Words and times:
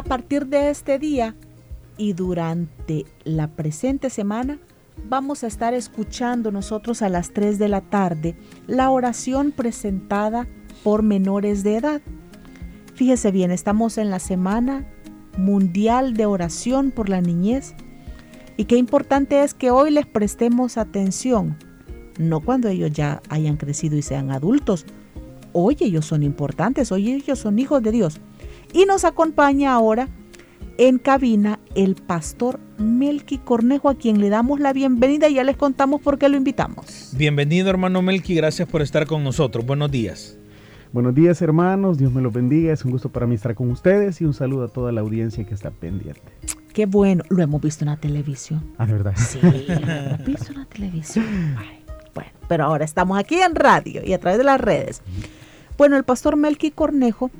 A 0.00 0.02
partir 0.02 0.46
de 0.46 0.70
este 0.70 0.98
día 0.98 1.36
y 1.98 2.14
durante 2.14 3.04
la 3.24 3.48
presente 3.48 4.08
semana, 4.08 4.58
vamos 5.10 5.44
a 5.44 5.46
estar 5.46 5.74
escuchando 5.74 6.50
nosotros 6.50 7.02
a 7.02 7.10
las 7.10 7.34
3 7.34 7.58
de 7.58 7.68
la 7.68 7.82
tarde 7.82 8.34
la 8.66 8.88
oración 8.88 9.52
presentada 9.52 10.48
por 10.82 11.02
menores 11.02 11.64
de 11.64 11.76
edad. 11.76 12.00
Fíjese 12.94 13.30
bien, 13.30 13.50
estamos 13.50 13.98
en 13.98 14.08
la 14.08 14.20
Semana 14.20 14.86
Mundial 15.36 16.14
de 16.14 16.24
Oración 16.24 16.92
por 16.92 17.10
la 17.10 17.20
Niñez 17.20 17.74
y 18.56 18.64
qué 18.64 18.78
importante 18.78 19.42
es 19.42 19.52
que 19.52 19.70
hoy 19.70 19.90
les 19.90 20.06
prestemos 20.06 20.78
atención, 20.78 21.58
no 22.18 22.40
cuando 22.40 22.68
ellos 22.68 22.90
ya 22.90 23.20
hayan 23.28 23.58
crecido 23.58 23.98
y 23.98 24.02
sean 24.02 24.30
adultos. 24.30 24.86
Hoy 25.52 25.76
ellos 25.80 26.06
son 26.06 26.22
importantes, 26.22 26.90
hoy 26.90 27.12
ellos 27.12 27.38
son 27.38 27.58
hijos 27.58 27.82
de 27.82 27.92
Dios. 27.92 28.18
Y 28.72 28.84
nos 28.84 29.04
acompaña 29.04 29.72
ahora 29.72 30.08
en 30.78 30.98
cabina 30.98 31.58
el 31.74 31.94
pastor 31.94 32.60
Melqui 32.78 33.38
Cornejo, 33.38 33.88
a 33.88 33.96
quien 33.96 34.20
le 34.20 34.28
damos 34.28 34.60
la 34.60 34.72
bienvenida 34.72 35.28
y 35.28 35.34
ya 35.34 35.44
les 35.44 35.56
contamos 35.56 36.00
por 36.00 36.18
qué 36.18 36.28
lo 36.28 36.36
invitamos. 36.36 37.12
Bienvenido 37.16 37.68
hermano 37.68 38.00
Melqui, 38.00 38.34
gracias 38.34 38.68
por 38.68 38.80
estar 38.80 39.06
con 39.06 39.24
nosotros. 39.24 39.66
Buenos 39.66 39.90
días. 39.90 40.38
Buenos 40.92 41.14
días 41.14 41.42
hermanos, 41.42 41.98
Dios 41.98 42.12
me 42.12 42.22
los 42.22 42.32
bendiga, 42.32 42.72
es 42.72 42.84
un 42.84 42.92
gusto 42.92 43.10
para 43.10 43.26
mí 43.26 43.34
estar 43.34 43.54
con 43.54 43.70
ustedes 43.70 44.20
y 44.20 44.24
un 44.24 44.34
saludo 44.34 44.64
a 44.64 44.68
toda 44.68 44.90
la 44.90 45.00
audiencia 45.02 45.44
que 45.44 45.54
está 45.54 45.70
pendiente. 45.70 46.22
Qué 46.72 46.86
bueno, 46.86 47.24
lo 47.28 47.42
hemos 47.42 47.60
visto 47.60 47.84
en 47.84 47.90
la 47.90 47.96
televisión. 47.96 48.72
Ah, 48.78 48.86
de 48.86 48.92
verdad. 48.92 49.14
Sí, 49.16 49.38
lo 49.42 49.48
hemos 49.50 50.24
visto 50.24 50.52
en 50.52 50.58
la 50.58 50.66
televisión. 50.66 51.26
bueno, 52.14 52.30
pero 52.48 52.64
ahora 52.64 52.84
estamos 52.84 53.18
aquí 53.18 53.36
en 53.36 53.54
radio 53.54 54.02
y 54.04 54.12
a 54.12 54.20
través 54.20 54.38
de 54.38 54.44
las 54.44 54.60
redes. 54.60 55.02
Bueno, 55.76 55.96
el 55.96 56.04
pastor 56.04 56.36
Melqui 56.36 56.70
Cornejo 56.70 57.30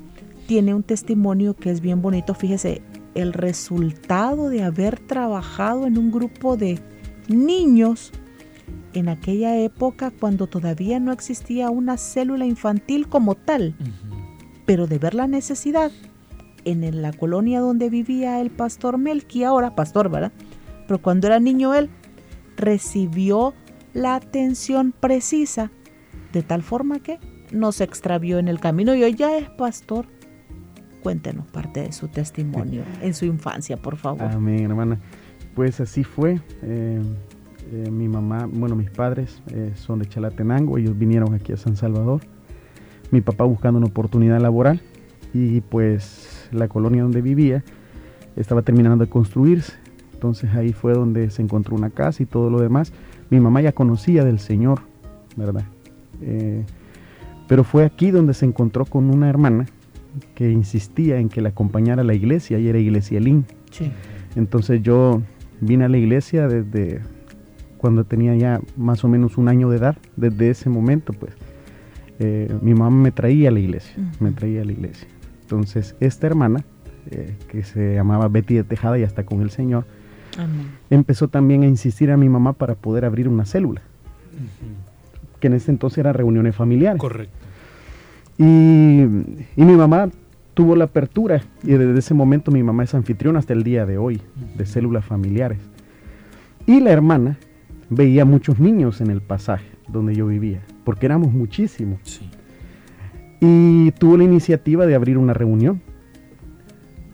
tiene 0.51 0.73
un 0.73 0.83
testimonio 0.83 1.55
que 1.55 1.71
es 1.71 1.79
bien 1.79 2.01
bonito. 2.01 2.33
Fíjese, 2.33 2.81
el 3.15 3.31
resultado 3.31 4.49
de 4.49 4.63
haber 4.63 4.99
trabajado 4.99 5.87
en 5.87 5.97
un 5.97 6.11
grupo 6.11 6.57
de 6.57 6.77
niños 7.29 8.11
en 8.91 9.07
aquella 9.07 9.57
época 9.57 10.11
cuando 10.11 10.47
todavía 10.47 10.99
no 10.99 11.13
existía 11.13 11.69
una 11.69 11.95
célula 11.95 12.45
infantil 12.45 13.07
como 13.07 13.35
tal, 13.35 13.75
pero 14.65 14.87
de 14.87 14.99
ver 14.99 15.13
la 15.13 15.25
necesidad 15.25 15.89
en 16.65 17.01
la 17.01 17.13
colonia 17.13 17.61
donde 17.61 17.89
vivía 17.89 18.41
el 18.41 18.49
pastor 18.49 18.97
Melqui, 18.97 19.45
ahora 19.45 19.73
pastor, 19.73 20.09
¿verdad? 20.09 20.33
Pero 20.85 21.01
cuando 21.01 21.27
era 21.27 21.39
niño 21.39 21.73
él 21.75 21.89
recibió 22.57 23.53
la 23.93 24.15
atención 24.15 24.91
precisa 24.91 25.71
de 26.33 26.43
tal 26.43 26.61
forma 26.61 26.99
que 26.99 27.19
no 27.53 27.71
se 27.71 27.85
extravió 27.85 28.37
en 28.37 28.49
el 28.49 28.59
camino 28.59 28.93
y 28.95 29.03
hoy 29.03 29.15
ya 29.15 29.37
es 29.37 29.49
pastor 29.51 30.07
Cuéntenos 31.01 31.47
parte 31.47 31.81
de 31.81 31.91
su 31.91 32.07
testimonio 32.07 32.83
en 33.01 33.13
su 33.13 33.25
infancia, 33.25 33.75
por 33.77 33.97
favor. 33.97 34.21
Amén, 34.21 34.65
hermana. 34.65 34.99
Pues 35.55 35.81
así 35.81 36.03
fue. 36.03 36.39
Eh, 36.61 37.01
eh, 37.71 37.89
mi 37.89 38.07
mamá, 38.07 38.47
bueno, 38.51 38.75
mis 38.75 38.91
padres 38.91 39.41
eh, 39.47 39.71
son 39.75 39.99
de 39.99 40.05
Chalatenango, 40.05 40.77
ellos 40.77 40.97
vinieron 40.97 41.33
aquí 41.33 41.53
a 41.53 41.57
San 41.57 41.75
Salvador. 41.75 42.21
Mi 43.09 43.21
papá 43.21 43.45
buscando 43.45 43.79
una 43.79 43.87
oportunidad 43.87 44.39
laboral 44.39 44.81
y 45.33 45.61
pues 45.61 46.49
la 46.51 46.67
colonia 46.67 47.03
donde 47.03 47.21
vivía 47.21 47.63
estaba 48.35 48.61
terminando 48.61 49.03
de 49.03 49.09
construirse. 49.09 49.73
Entonces 50.13 50.53
ahí 50.53 50.71
fue 50.71 50.93
donde 50.93 51.31
se 51.31 51.41
encontró 51.41 51.75
una 51.75 51.89
casa 51.89 52.21
y 52.21 52.27
todo 52.27 52.51
lo 52.51 52.59
demás. 52.59 52.93
Mi 53.31 53.39
mamá 53.39 53.61
ya 53.61 53.71
conocía 53.71 54.23
del 54.23 54.39
Señor, 54.39 54.81
¿verdad? 55.35 55.65
pero 57.47 57.63
fue 57.63 57.83
aquí 57.83 58.11
donde 58.11 58.35
se 58.35 58.45
encontró 58.45 58.85
con 58.85 59.09
una 59.09 59.27
hermana 59.27 59.65
que 60.35 60.51
insistía 60.51 61.19
en 61.19 61.29
que 61.29 61.41
la 61.41 61.49
acompañara 61.49 62.01
a 62.01 62.05
la 62.05 62.13
iglesia 62.13 62.59
y 62.59 62.67
era 62.67 62.79
iglesia 62.79 63.19
Lin. 63.19 63.45
Entonces 64.35 64.81
yo 64.81 65.21
vine 65.59 65.85
a 65.85 65.89
la 65.89 65.97
iglesia 65.97 66.47
desde 66.47 67.01
cuando 67.77 68.03
tenía 68.03 68.35
ya 68.35 68.61
más 68.77 69.03
o 69.03 69.07
menos 69.07 69.37
un 69.37 69.47
año 69.47 69.69
de 69.69 69.77
edad. 69.77 69.97
Desde 70.15 70.49
ese 70.49 70.69
momento, 70.69 71.13
pues, 71.13 71.33
eh, 72.19 72.53
mi 72.61 72.73
mamá 72.73 72.95
me 72.95 73.11
traía 73.11 73.49
a 73.49 73.51
la 73.51 73.59
iglesia, 73.59 73.95
me 74.19 74.31
traía 74.31 74.61
a 74.61 74.65
la 74.65 74.71
iglesia. 74.71 75.07
Entonces 75.41 75.95
esta 75.99 76.27
hermana, 76.27 76.63
eh, 77.09 77.35
que 77.49 77.63
se 77.63 77.95
llamaba 77.95 78.27
Betty 78.27 78.55
de 78.55 78.63
Tejada 78.63 78.99
y 78.99 79.03
hasta 79.03 79.25
con 79.25 79.41
el 79.41 79.49
Señor, 79.49 79.85
empezó 80.89 81.27
también 81.27 81.63
a 81.63 81.67
insistir 81.67 82.11
a 82.11 82.17
mi 82.17 82.29
mamá 82.29 82.53
para 82.53 82.75
poder 82.75 83.05
abrir 83.05 83.27
una 83.27 83.45
célula. 83.45 83.81
Que 85.39 85.47
en 85.47 85.53
ese 85.53 85.71
entonces 85.71 85.97
eran 85.97 86.13
reuniones 86.13 86.55
familiares. 86.55 86.99
Correcto. 86.99 87.50
Y, 88.41 88.43
mi 89.55 89.75
mamá 89.75 90.09
tuvo 90.55 90.75
la 90.75 90.85
apertura 90.85 91.43
y 91.61 91.73
desde 91.73 91.99
ese 91.99 92.15
momento 92.15 92.49
mi 92.49 92.63
mamá 92.63 92.83
es 92.83 92.95
anfitriona 92.95 93.37
hasta 93.37 93.53
el 93.53 93.61
día 93.63 93.85
de 93.85 93.99
hoy 93.99 94.19
de 94.57 94.65
células 94.65 95.05
familiares. 95.05 95.59
Y 96.65 96.79
la 96.79 96.89
hermana 96.89 97.37
veía 97.91 98.25
muchos 98.25 98.59
niños 98.59 98.99
en 98.99 99.11
el 99.11 99.21
pasaje 99.21 99.67
donde 99.87 100.15
yo 100.15 100.25
vivía, 100.25 100.61
porque 100.83 101.05
éramos 101.05 101.31
muchísimos. 101.31 101.99
Y 103.41 103.91
tuvo 103.91 104.17
la 104.17 104.23
iniciativa 104.23 104.87
de 104.87 104.95
abrir 104.95 105.19
una 105.19 105.35
reunión. 105.35 105.79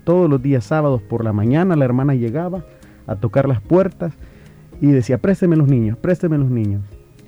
Todos 0.05 0.29
los 0.29 0.41
días 0.41 0.63
sábados 0.63 1.01
por 1.01 1.25
la 1.25 1.33
mañana 1.33 1.75
la 1.75 1.83
hermana 1.83 2.15
llegaba 2.15 2.63
a 3.05 3.17
tocar 3.17 3.49
las 3.49 3.59
puertas 3.59 4.13
y 4.79 4.88
decía, 4.88 5.17
présteme 5.17 5.57
los 5.57 5.67
niños, 5.67 5.97
présteme 5.97 6.38
los 6.38 6.49
niños. 6.49 6.83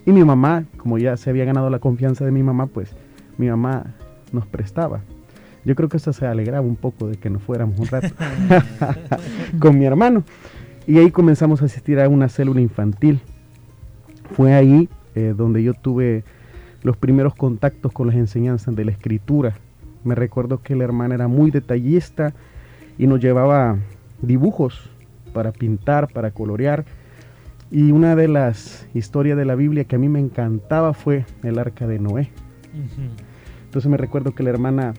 Y 0.05 0.13
mi 0.13 0.23
mamá, 0.23 0.63
como 0.77 0.97
ya 0.97 1.17
se 1.17 1.29
había 1.29 1.43
ganado 1.43 1.69
la 1.69 1.79
confianza 1.79 2.23
de 2.23 2.31
mi 2.31 2.43
mamá, 2.43 2.67
pues 2.67 2.95
mi 3.39 3.49
mamá 3.49 3.95
nos 4.31 4.45
prestaba. 4.45 5.01
Yo 5.65 5.73
creo 5.75 5.89
que 5.89 5.97
eso 5.97 6.13
se 6.13 6.27
alegraba 6.27 6.61
un 6.61 6.75
poco 6.75 7.07
de 7.07 7.17
que 7.17 7.29
nos 7.29 7.41
fuéramos 7.41 7.79
un 7.79 7.87
rato 7.87 8.09
con 9.59 9.79
mi 9.79 9.85
hermano. 9.85 10.23
Y 10.85 10.97
ahí 10.97 11.09
comenzamos 11.09 11.61
a 11.61 11.65
asistir 11.65 11.99
a 11.99 12.09
una 12.09 12.29
célula 12.29 12.61
infantil. 12.61 13.21
Fue 14.35 14.53
ahí 14.53 14.89
eh, 15.15 15.33
donde 15.35 15.63
yo 15.63 15.73
tuve 15.73 16.23
los 16.83 16.97
primeros 16.97 17.33
contactos 17.35 17.91
con 17.91 18.07
las 18.07 18.15
enseñanzas 18.15 18.75
de 18.75 18.85
la 18.85 18.91
escritura. 18.91 19.55
Me 20.03 20.15
recuerdo 20.15 20.61
que 20.61 20.75
la 20.75 20.83
hermana 20.83 21.15
era 21.15 21.27
muy 21.27 21.51
detallista 21.51 22.33
y 22.97 23.07
nos 23.07 23.21
llevaba 23.21 23.77
dibujos 24.21 24.89
para 25.33 25.51
pintar, 25.51 26.11
para 26.11 26.31
colorear. 26.31 26.85
Y 27.71 27.91
una 27.91 28.15
de 28.15 28.27
las 28.27 28.87
historias 28.93 29.37
de 29.37 29.45
la 29.45 29.55
Biblia 29.55 29.83
que 29.83 29.95
a 29.95 29.99
mí 29.99 30.09
me 30.09 30.19
encantaba 30.19 30.93
fue 30.93 31.25
el 31.43 31.59
arca 31.59 31.87
de 31.87 31.99
Noé. 31.99 32.29
Entonces 33.69 33.91
me 33.91 33.97
recuerdo 33.97 34.33
que 34.33 34.41
la 34.41 34.49
hermana 34.49 34.95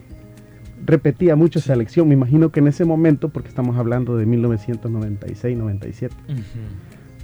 repetía 0.86 1.34
mucho 1.34 1.58
esa 1.58 1.75
lección. 1.75 2.06
Me 2.06 2.14
imagino 2.14 2.53
que 2.53 2.60
en 2.60 2.69
ese 2.69 2.84
momento, 2.84 3.31
porque 3.31 3.48
estamos 3.48 3.76
hablando 3.76 4.16
de 4.16 4.26
1996, 4.26 5.58
97, 5.58 6.14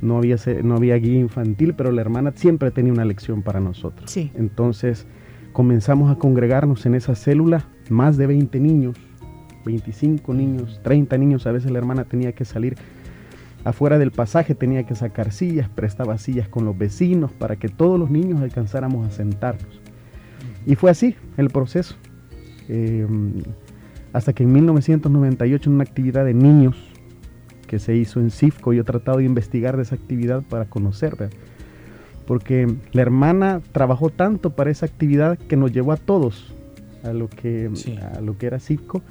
no, 0.02 0.18
había, 0.18 0.34
no 0.64 0.74
había 0.74 0.96
guía 0.96 1.20
infantil, 1.20 1.74
pero 1.74 1.92
la 1.92 2.00
hermana 2.00 2.32
siempre 2.34 2.72
tenía 2.72 2.92
una 2.92 3.04
lección 3.04 3.42
para 3.42 3.60
nosotros. 3.60 4.10
Sí. 4.10 4.32
Entonces 4.34 5.06
comenzamos 5.52 6.10
a 6.10 6.18
congregarnos 6.18 6.84
en 6.84 6.96
esa 6.96 7.14
célula, 7.14 7.69
más 7.90 8.16
de 8.16 8.26
20 8.26 8.58
niños, 8.58 8.96
25 9.64 10.34
niños, 10.34 10.81
30 10.82 11.16
niños. 11.16 11.46
A 11.46 11.52
veces 11.52 11.70
la 11.70 11.78
hermana 11.78 12.06
tenía 12.06 12.32
que 12.32 12.44
salir 12.44 12.75
afuera 13.62 13.99
del 13.99 14.10
pasaje, 14.10 14.56
tenía 14.56 14.84
que 14.84 14.96
sacar 14.96 15.31
sillas, 15.31 15.69
prestaba 15.69 16.19
sillas 16.19 16.49
con 16.49 16.64
los 16.64 16.76
vecinos 16.76 17.31
para 17.31 17.54
que 17.54 17.69
todos 17.69 18.00
los 18.00 18.10
niños 18.10 18.42
alcanzáramos 18.42 19.06
a 19.06 19.12
sentarnos. 19.12 19.86
Y 20.66 20.74
fue 20.74 20.90
así 20.90 21.14
el 21.36 21.48
proceso. 21.48 21.94
Eh, 22.68 23.06
hasta 24.12 24.32
que 24.32 24.42
en 24.42 24.52
1998 24.52 25.70
en 25.70 25.74
una 25.74 25.84
actividad 25.84 26.24
de 26.24 26.34
niños 26.34 26.76
que 27.66 27.78
se 27.78 27.94
hizo 27.94 28.20
en 28.20 28.30
CIFCO, 28.30 28.72
yo 28.72 28.82
he 28.82 28.84
tratado 28.84 29.18
de 29.18 29.24
investigar 29.24 29.76
de 29.76 29.82
esa 29.82 29.94
actividad 29.94 30.42
para 30.42 30.64
conocer, 30.64 31.16
porque 32.26 32.74
la 32.92 33.02
hermana 33.02 33.60
trabajó 33.72 34.10
tanto 34.10 34.50
para 34.50 34.70
esa 34.70 34.86
actividad 34.86 35.36
que 35.36 35.56
nos 35.56 35.72
llevó 35.72 35.92
a 35.92 35.96
todos 35.96 36.54
a 37.04 37.12
lo 37.12 37.28
que, 37.28 37.70
a 38.14 38.20
lo 38.20 38.38
que 38.38 38.46
era 38.46 38.58
CIFCO, 38.58 39.02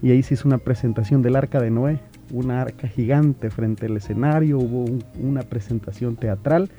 y 0.00 0.10
ahí 0.10 0.22
se 0.22 0.34
hizo 0.34 0.48
una 0.48 0.58
presentación 0.58 1.22
del 1.22 1.36
arca 1.36 1.60
de 1.60 1.70
Noé, 1.70 2.00
una 2.30 2.62
arca 2.62 2.88
gigante 2.88 3.50
frente 3.50 3.86
al 3.86 3.96
escenario, 3.96 4.58
hubo 4.58 4.84
una 5.18 5.42
presentación 5.42 6.16
teatral, 6.16 6.70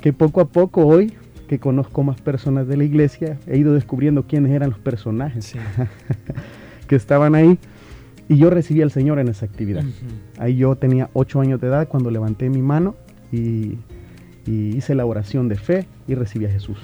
que 0.00 0.12
poco 0.12 0.40
a 0.40 0.46
poco 0.46 0.86
hoy 0.86 1.14
conozco 1.58 2.02
más 2.02 2.20
personas 2.20 2.68
de 2.68 2.76
la 2.76 2.84
iglesia, 2.84 3.38
he 3.46 3.58
ido 3.58 3.74
descubriendo 3.74 4.26
quiénes 4.26 4.52
eran 4.52 4.70
los 4.70 4.78
personajes. 4.78 5.54
que 6.92 6.96
estaban 6.96 7.34
ahí. 7.34 7.58
Y 8.28 8.36
yo 8.36 8.50
recibí 8.50 8.82
al 8.82 8.90
Señor 8.90 9.18
en 9.18 9.28
esa 9.28 9.46
actividad. 9.46 9.82
Ahí 10.38 10.56
yo 10.56 10.76
tenía 10.76 11.08
ocho 11.14 11.40
años 11.40 11.58
de 11.58 11.68
edad 11.68 11.88
cuando 11.88 12.10
levanté 12.10 12.50
mi 12.50 12.60
mano 12.60 12.94
y, 13.32 13.78
hice 14.46 14.94
la 14.94 15.06
oración 15.06 15.48
de 15.48 15.56
fe 15.56 15.86
y 16.06 16.14
recibí 16.14 16.44
a 16.44 16.50
Jesús. 16.50 16.76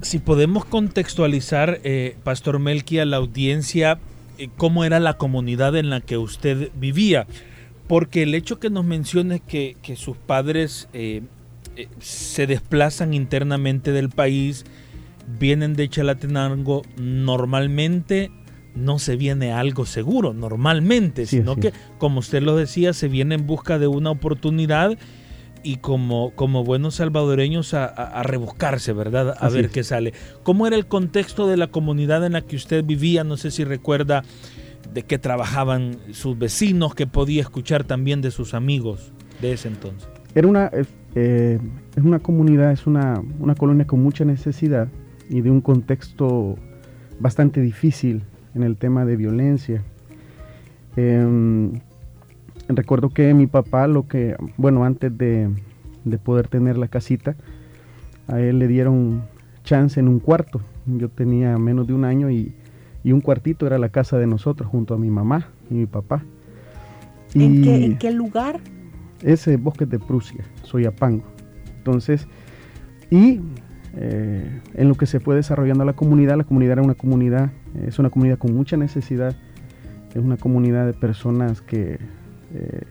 Si 0.00 0.20
podemos 0.20 0.64
contextualizar, 0.64 1.80
eh, 1.84 2.16
Pastor 2.24 2.58
Melqui, 2.58 2.98
a 2.98 3.04
la 3.04 3.18
audiencia, 3.18 3.98
eh, 4.38 4.48
cómo 4.56 4.84
era 4.84 5.00
la 5.00 5.18
comunidad 5.18 5.76
en 5.76 5.90
la 5.90 6.00
que 6.00 6.16
usted 6.16 6.70
vivía. 6.74 7.26
Porque 7.88 8.22
el 8.22 8.34
hecho 8.34 8.58
que 8.58 8.70
nos 8.70 8.86
mencione 8.86 9.40
que, 9.40 9.76
que 9.82 9.96
sus 9.96 10.16
padres 10.16 10.88
eh, 10.94 11.22
se 12.00 12.46
desplazan 12.46 13.14
internamente 13.14 13.92
del 13.92 14.08
país, 14.08 14.64
vienen 15.38 15.74
de 15.74 15.88
Chalatenango, 15.88 16.82
normalmente 16.96 18.30
no 18.74 18.98
se 18.98 19.16
viene 19.16 19.52
algo 19.52 19.86
seguro, 19.86 20.34
normalmente, 20.34 21.26
sino 21.26 21.56
que, 21.56 21.72
como 21.98 22.20
usted 22.20 22.42
lo 22.42 22.56
decía, 22.56 22.92
se 22.92 23.08
viene 23.08 23.34
en 23.34 23.46
busca 23.46 23.78
de 23.78 23.86
una 23.86 24.10
oportunidad 24.10 24.98
y 25.62 25.76
como, 25.76 26.32
como 26.36 26.62
buenos 26.62 26.96
salvadoreños 26.96 27.74
a, 27.74 28.22
rebuscarse, 28.22 28.92
¿verdad? 28.92 29.34
A 29.40 29.48
ver 29.48 29.70
qué 29.70 29.82
sale. 29.82 30.12
¿Cómo 30.42 30.66
era 30.66 30.76
el 30.76 30.86
contexto 30.86 31.46
de 31.48 31.56
la 31.56 31.68
comunidad 31.68 32.24
en 32.24 32.34
la 32.34 32.42
que 32.42 32.54
usted 32.54 32.84
vivía? 32.84 33.24
No 33.24 33.36
sé 33.36 33.50
si 33.50 33.64
recuerda 33.64 34.22
de 34.92 35.02
qué 35.02 35.18
trabajaban 35.18 35.98
sus 36.12 36.38
vecinos, 36.38 36.94
que 36.94 37.06
podía 37.06 37.42
escuchar 37.42 37.84
también 37.84 38.20
de 38.20 38.30
sus 38.30 38.54
amigos 38.54 39.12
de 39.40 39.54
ese 39.54 39.68
entonces. 39.68 40.08
Era 40.34 40.46
una, 40.46 40.70
eh, 41.18 41.58
es 41.96 42.04
una 42.04 42.18
comunidad, 42.18 42.72
es 42.72 42.86
una, 42.86 43.22
una 43.40 43.54
colonia 43.54 43.86
con 43.86 44.02
mucha 44.02 44.26
necesidad 44.26 44.88
y 45.30 45.40
de 45.40 45.50
un 45.50 45.62
contexto 45.62 46.56
bastante 47.18 47.62
difícil 47.62 48.22
en 48.54 48.62
el 48.62 48.76
tema 48.76 49.06
de 49.06 49.16
violencia. 49.16 49.82
Em, 50.94 51.72
recuerdo 52.68 53.08
que 53.08 53.32
mi 53.32 53.46
papá, 53.46 53.86
lo 53.86 54.06
que, 54.06 54.36
bueno, 54.58 54.84
antes 54.84 55.16
de, 55.16 55.48
poder 56.22 56.48
tener 56.48 56.76
la 56.76 56.88
casita, 56.88 57.34
a 58.28 58.38
él 58.38 58.58
le 58.58 58.68
dieron 58.68 59.22
chance 59.64 59.98
en 59.98 60.08
un 60.08 60.20
cuarto. 60.20 60.60
Yo 60.84 61.08
tenía 61.08 61.56
menos 61.56 61.86
de 61.86 61.94
un 61.94 62.04
año 62.04 62.30
y, 62.30 62.54
un 63.04 63.20
cuartito 63.22 63.66
era 63.66 63.78
la 63.78 63.88
casa 63.88 64.18
de 64.18 64.26
nosotros 64.26 64.68
junto 64.68 64.92
a 64.92 64.98
mi 64.98 65.08
mamá 65.08 65.48
y 65.70 65.74
mi 65.74 65.86
papá. 65.86 66.24
¿En, 67.34 67.62
qué, 67.62 67.84
¿En, 67.84 67.98
qué, 67.98 68.10
lugar? 68.10 68.60
Ese 69.22 69.56
bosque 69.56 69.86
de 69.86 69.98
Prusia, 69.98 70.44
Soyapango. 70.62 71.24
Entonces, 71.78 72.26
y 73.10 73.40
eh, 73.98 74.60
en 74.74 74.88
lo 74.88 74.94
que 74.94 75.06
se 75.06 75.20
fue 75.20 75.34
desarrollando 75.34 75.84
la 75.84 75.94
comunidad. 75.94 76.36
La 76.36 76.44
comunidad 76.44 76.72
era 76.72 76.82
una 76.82 76.94
comunidad, 76.94 77.50
es 77.86 77.98
una 77.98 78.10
comunidad 78.10 78.38
con 78.38 78.54
mucha 78.54 78.76
necesidad, 78.76 79.34
es 80.10 80.22
una 80.22 80.36
comunidad 80.36 80.86
de 80.86 80.92
personas 80.92 81.62
que 81.62 81.98
eh, 82.54 82.82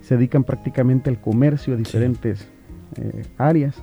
se 0.00 0.16
dedican 0.16 0.42
prácticamente 0.42 1.10
al 1.10 1.20
comercio 1.20 1.74
a 1.74 1.76
diferentes 1.76 2.48
eh, 2.96 3.24
áreas, 3.38 3.76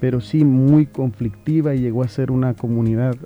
pero 0.00 0.22
sí 0.22 0.44
muy 0.44 0.86
conflictiva 0.86 1.74
y 1.74 1.80
llegó 1.80 2.02
a 2.02 2.08
ser 2.08 2.30
una 2.30 2.54
comunidad, 2.54 3.16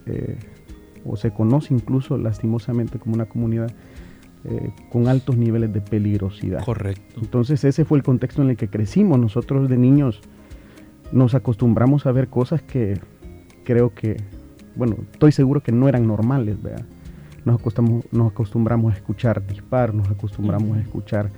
o 1.04 1.16
se 1.16 1.30
conoce 1.30 1.72
incluso 1.72 2.18
lastimosamente 2.18 2.98
como 2.98 3.14
una 3.14 3.26
comunidad 3.26 3.72
con 4.90 5.08
altos 5.08 5.36
niveles 5.36 5.72
de 5.72 5.80
peligrosidad. 5.80 6.64
Correcto. 6.64 7.20
Entonces 7.20 7.64
ese 7.64 7.84
fue 7.84 7.98
el 7.98 8.04
contexto 8.04 8.42
en 8.42 8.50
el 8.50 8.56
que 8.56 8.68
crecimos. 8.68 9.18
Nosotros 9.18 9.68
de 9.68 9.76
niños 9.76 10.20
nos 11.12 11.34
acostumbramos 11.34 12.06
a 12.06 12.12
ver 12.12 12.28
cosas 12.28 12.62
que 12.62 12.98
creo 13.64 13.94
que, 13.94 14.16
bueno, 14.76 14.96
estoy 15.12 15.32
seguro 15.32 15.62
que 15.62 15.72
no 15.72 15.88
eran 15.88 16.06
normales, 16.06 16.62
¿verdad? 16.62 16.84
Nos 17.44 17.60
acostumbramos, 17.60 18.12
nos 18.12 18.32
acostumbramos 18.32 18.92
a 18.94 18.96
escuchar 18.96 19.46
disparos, 19.46 19.94
nos 19.94 20.10
acostumbramos 20.10 20.76
a 20.76 20.80
escuchar 20.80 21.30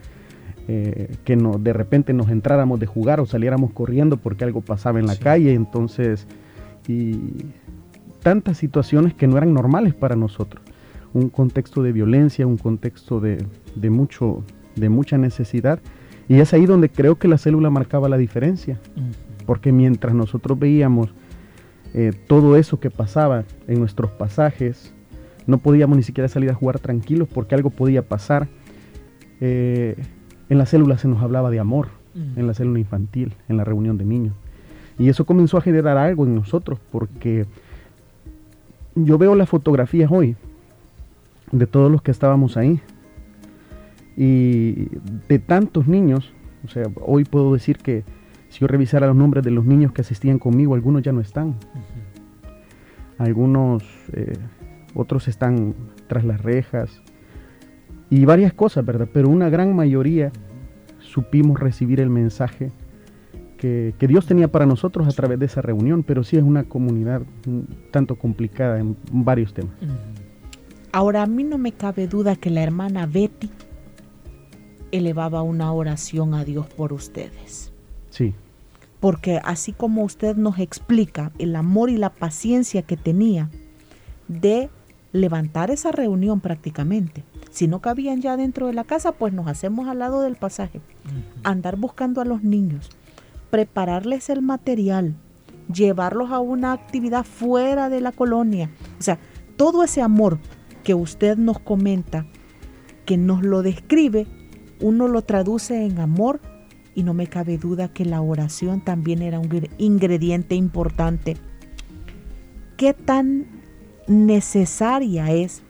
eh, 0.69 1.17
que 1.25 1.37
no, 1.37 1.53
de 1.59 1.73
repente 1.73 2.13
nos 2.13 2.29
entráramos 2.29 2.79
de 2.79 2.87
jugar 2.87 3.21
o 3.21 3.27
saliéramos 3.27 3.73
corriendo 3.73 4.19
porque 4.19 4.45
algo 4.45 4.61
pasaba 4.61 4.99
en 4.99 5.07
la 5.07 5.17
calle, 5.17 5.55
entonces, 5.55 6.27
y 6.87 7.47
tantas 8.23 8.59
situaciones 8.59 9.15
que 9.15 9.27
no 9.27 9.37
eran 9.37 9.55
normales 9.55 9.95
para 9.95 10.17
nosotros. 10.17 10.63
Un 11.15 11.29
contexto 11.31 11.83
de 11.83 11.93
violencia, 11.93 12.47
un 12.47 12.59
contexto 12.59 13.21
de, 13.21 13.45
de 13.75 13.91
mucho, 13.91 14.45
de 14.77 14.89
mucha 14.89 15.19
necesidad, 15.19 15.81
y 16.29 16.41
es 16.41 16.53
ahí 16.53 16.67
donde 16.67 16.91
creo 16.91 17.17
que 17.19 17.29
la 17.29 17.39
célula 17.39 17.71
marcaba 17.71 18.09
la 18.09 18.19
diferencia 18.19 18.79
porque 19.49 19.73
mientras 19.73 20.15
nosotros 20.15 20.59
veíamos 20.59 21.09
eh, 21.95 22.13
todo 22.27 22.55
eso 22.55 22.81
que 22.81 22.91
pasaba 22.91 23.45
en 23.67 23.79
nuestros 23.79 24.11
pasajes, 24.11 24.93
no 25.47 25.57
podíamos 25.57 25.97
ni 25.97 26.03
siquiera 26.03 26.29
salir 26.29 26.51
a 26.51 26.55
jugar 26.55 26.81
tranquilos 26.81 27.29
porque 27.33 27.55
algo 27.55 27.71
podía 27.71 28.03
pasar. 28.03 28.47
Eh, 29.41 29.97
en 30.51 30.59
la 30.59 30.67
célula 30.67 30.99
se 30.99 31.09
nos 31.09 31.23
hablaba 31.23 31.49
de 31.49 31.61
amor, 31.61 31.89
en 32.37 32.47
la 32.47 32.53
célula 32.53 32.79
infantil, 32.79 33.37
en 33.49 33.57
la 33.57 33.65
reunión 33.65 33.97
de 33.97 34.05
niños. 34.05 34.35
Y 34.99 35.09
eso 35.09 35.25
comenzó 35.25 35.57
a 35.57 35.63
generar 35.63 35.97
algo 35.97 36.27
en 36.27 36.35
nosotros 36.35 36.79
porque 36.93 37.47
yo 38.97 39.17
veo 39.17 39.35
las 39.35 39.49
fotografías 39.49 40.11
hoy 40.13 40.37
de 41.53 41.67
todos 41.67 41.91
los 41.91 42.03
que 42.03 42.11
estábamos 42.11 42.56
ahí 42.56 42.81
y 44.17 44.89
de 45.29 45.39
tantos 45.39 45.87
niños, 45.87 46.33
o 46.65 46.69
sea, 46.69 46.85
hoy 47.00 47.25
puedo 47.25 47.53
decir 47.53 47.79
que 47.79 48.05
si 48.49 48.61
yo 48.61 48.67
revisara 48.67 49.06
los 49.06 49.15
nombres 49.15 49.45
de 49.45 49.50
los 49.53 49.65
niños 49.65 49.93
que 49.93 50.00
asistían 50.00 50.41
conmigo, 50.41 50.75
algunos 50.75 51.03
ya 51.03 51.12
no 51.12 51.21
están. 51.21 51.55
Algunos, 53.19 53.85
eh, 54.12 54.33
otros 54.95 55.29
están 55.29 55.75
tras 56.09 56.25
las 56.25 56.43
rejas. 56.43 57.03
Y 58.11 58.25
varias 58.25 58.53
cosas, 58.53 58.85
¿verdad? 58.85 59.09
Pero 59.12 59.29
una 59.29 59.50
gran 59.50 59.77
mayoría 59.77 60.33
supimos 60.99 61.61
recibir 61.61 62.00
el 62.00 62.11
mensaje 62.11 62.71
que, 63.59 63.95
Dios 64.00 64.27
tenía 64.27 64.49
para 64.49 64.67
nosotros 64.67 65.06
a 65.06 65.11
través 65.11 65.39
de 65.39 65.47
esa 65.47 65.62
reunión, 65.62 66.03
pero 66.03 66.25
sí 66.25 66.37
es 66.37 66.43
una 66.43 66.65
comunidad 66.65 67.23
tanto 67.91 68.17
complicada 68.17 68.79
en 68.79 68.97
varios 69.12 69.53
temas. 69.53 69.75
Ahora, 70.99 71.23
a 71.23 71.27
mí 71.27 71.45
no 71.45 71.59
me 71.59 71.71
cabe 71.71 72.09
duda 72.09 72.35
que 72.35 72.50
la 72.50 72.61
hermana 72.61 73.06
Betty 73.06 73.49
elevaba 74.91 75.43
una 75.43 75.73
oración 75.73 76.35
a 76.35 76.45
Dios 76.45 76.67
por 76.67 76.93
ustedes. 76.93 77.73
Sí. 78.11 78.35
Porque 78.99 79.41
así 79.45 79.73
como 79.73 80.03
usted 80.03 80.35
nos 80.35 80.59
explica 80.59 81.31
el 81.39 81.55
amor 81.55 81.89
y 81.91 81.99
la 81.99 82.11
paciencia 82.11 82.83
que 82.83 82.97
tenía 82.97 83.49
de 84.27 84.71
levantar 85.12 85.71
esa 85.71 85.93
reunión 85.93 86.40
prácticamente. 86.40 87.23
Si 87.52 87.69
no 87.69 87.78
cabían 87.78 88.21
ya 88.21 88.37
dentro 88.37 88.67
de 88.67 88.73
la 88.73 88.83
casa, 88.83 89.12
pues 89.12 89.33
nos 89.33 89.47
hacemos 89.47 89.87
al 89.87 90.00
lado 90.00 90.23
del 90.23 90.35
pasaje. 90.35 90.81
Andar 91.45 91.76
buscando 91.76 92.21
a 92.21 92.25
los 92.25 92.43
niños, 92.43 92.90
prepararles 93.50 94.31
el 94.31 94.43
material, 94.43 95.14
llevarlos 95.73 96.33
a 96.33 96.40
una 96.40 96.73
actividad 96.73 97.23
fuera 97.23 97.88
de 97.88 98.00
la 98.00 98.11
colonia. 98.11 98.69
O 98.99 99.02
sea, 99.02 99.21
todo 99.57 99.85
ese 99.85 100.02
amor 100.02 100.40
que 100.88 100.95
usted 100.95 101.37
nos 101.37 101.59
comenta, 101.59 102.25
que 103.04 103.18
nos 103.18 103.42
lo 103.42 103.61
describe, 103.61 104.26
uno 104.80 105.07
lo 105.07 105.21
traduce 105.21 105.85
en 105.85 105.99
amor 105.99 106.40
y 106.95 107.02
no 107.02 107.12
me 107.12 107.26
cabe 107.26 107.59
duda 107.59 107.88
que 107.88 108.07
la 108.07 108.23
oración 108.23 108.80
también 108.80 109.21
era 109.21 109.38
un 109.38 109.50
ingrediente 109.76 110.54
importante. 110.54 111.37
¿Qué 112.78 112.95
tan 112.95 113.45
necesaria 114.07 115.30
es 115.30 115.62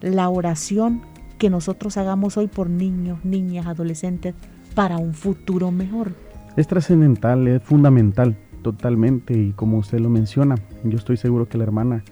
la 0.00 0.28
oración 0.28 1.02
que 1.38 1.48
nosotros 1.48 1.96
hagamos 1.96 2.36
hoy 2.36 2.48
por 2.48 2.68
niños, 2.68 3.24
niñas, 3.24 3.68
adolescentes 3.68 4.34
para 4.74 4.98
un 4.98 5.14
futuro 5.14 5.70
mejor? 5.70 6.16
Es 6.56 6.66
trascendental, 6.66 7.46
es 7.46 7.62
fundamental 7.62 8.36
totalmente 8.62 9.38
y 9.38 9.52
como 9.52 9.78
usted 9.78 10.00
lo 10.00 10.10
menciona, 10.10 10.56
yo 10.82 10.98
estoy 10.98 11.16
seguro 11.16 11.48
que 11.48 11.58
la 11.58 11.62
hermana, 11.62 12.02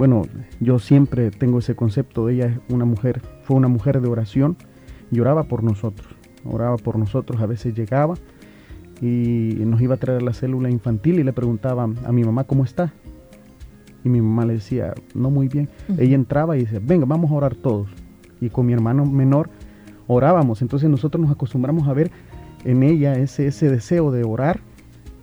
bueno, 0.00 0.22
yo 0.60 0.78
siempre 0.78 1.30
tengo 1.30 1.58
ese 1.58 1.76
concepto, 1.76 2.28
ella 2.28 2.46
es 2.46 2.58
una 2.74 2.86
mujer, 2.86 3.20
fue 3.42 3.56
una 3.56 3.68
mujer 3.68 4.00
de 4.00 4.08
oración 4.08 4.56
y 5.12 5.20
oraba 5.20 5.44
por 5.44 5.62
nosotros 5.62 6.20
oraba 6.44 6.76
por 6.76 6.98
nosotros, 6.98 7.40
a 7.40 7.46
veces 7.46 7.74
llegaba 7.74 8.14
y 9.00 9.54
nos 9.60 9.80
iba 9.80 9.94
a 9.94 9.98
traer 9.98 10.22
la 10.22 10.32
célula 10.32 10.70
infantil 10.70 11.18
y 11.18 11.24
le 11.24 11.32
preguntaba 11.32 11.84
a 11.84 12.12
mi 12.12 12.22
mamá 12.22 12.44
cómo 12.44 12.64
está. 12.64 12.92
Y 14.04 14.08
mi 14.08 14.20
mamá 14.20 14.44
le 14.46 14.54
decía, 14.54 14.94
no 15.14 15.30
muy 15.30 15.48
bien. 15.48 15.68
Ella 15.98 16.14
entraba 16.14 16.56
y 16.56 16.64
decía, 16.64 16.80
venga, 16.82 17.06
vamos 17.06 17.30
a 17.30 17.34
orar 17.34 17.54
todos. 17.54 17.88
Y 18.40 18.50
con 18.50 18.66
mi 18.66 18.72
hermano 18.72 19.04
menor 19.04 19.50
orábamos. 20.06 20.62
Entonces 20.62 20.88
nosotros 20.88 21.22
nos 21.22 21.30
acostumbramos 21.30 21.88
a 21.88 21.92
ver 21.92 22.10
en 22.64 22.82
ella 22.82 23.14
ese, 23.14 23.46
ese 23.46 23.70
deseo 23.70 24.10
de 24.10 24.24
orar 24.24 24.60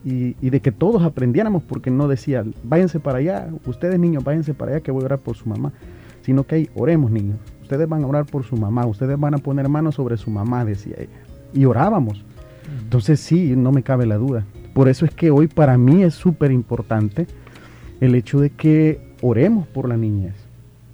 y, 0.07 0.37
y, 0.41 0.49
de 0.51 0.61
que 0.61 0.71
todos 0.71 1.03
aprendiéramos, 1.03 1.63
porque 1.63 1.91
no 1.91 2.07
decía, 2.07 2.45
váyanse 2.63 2.99
para 3.01 3.17
allá, 3.17 3.49
ustedes 3.65 3.99
niños, 3.99 4.23
váyanse 4.23 4.53
para 4.53 4.71
allá 4.71 4.81
que 4.81 4.91
voy 4.91 5.01
a 5.01 5.05
orar 5.05 5.19
por 5.19 5.35
su 5.35 5.49
mamá, 5.49 5.73
sino 6.21 6.45
que 6.45 6.55
ahí 6.55 6.69
oremos 6.75 7.11
niños, 7.11 7.37
ustedes 7.61 7.89
van 7.89 8.03
a 8.03 8.07
orar 8.07 8.25
por 8.25 8.45
su 8.45 8.55
mamá, 8.55 8.85
ustedes 8.85 9.19
van 9.19 9.33
a 9.33 9.37
poner 9.39 9.67
manos 9.67 9.95
sobre 9.95 10.15
su 10.15 10.31
mamá, 10.31 10.63
decía 10.63 10.95
ella. 10.97 11.19
Y 11.53 11.65
orábamos. 11.65 12.23
Entonces 12.83 13.19
sí, 13.19 13.55
no 13.57 13.73
me 13.73 13.83
cabe 13.83 14.05
la 14.05 14.15
duda. 14.15 14.45
Por 14.73 14.87
eso 14.87 15.05
es 15.05 15.11
que 15.11 15.31
hoy 15.31 15.47
para 15.47 15.77
mí 15.77 16.03
es 16.03 16.13
súper 16.13 16.51
importante 16.51 17.27
el 17.99 18.15
hecho 18.15 18.39
de 18.39 18.51
que 18.51 19.15
oremos 19.21 19.67
por 19.67 19.89
la 19.89 19.97
niñez. 19.97 20.35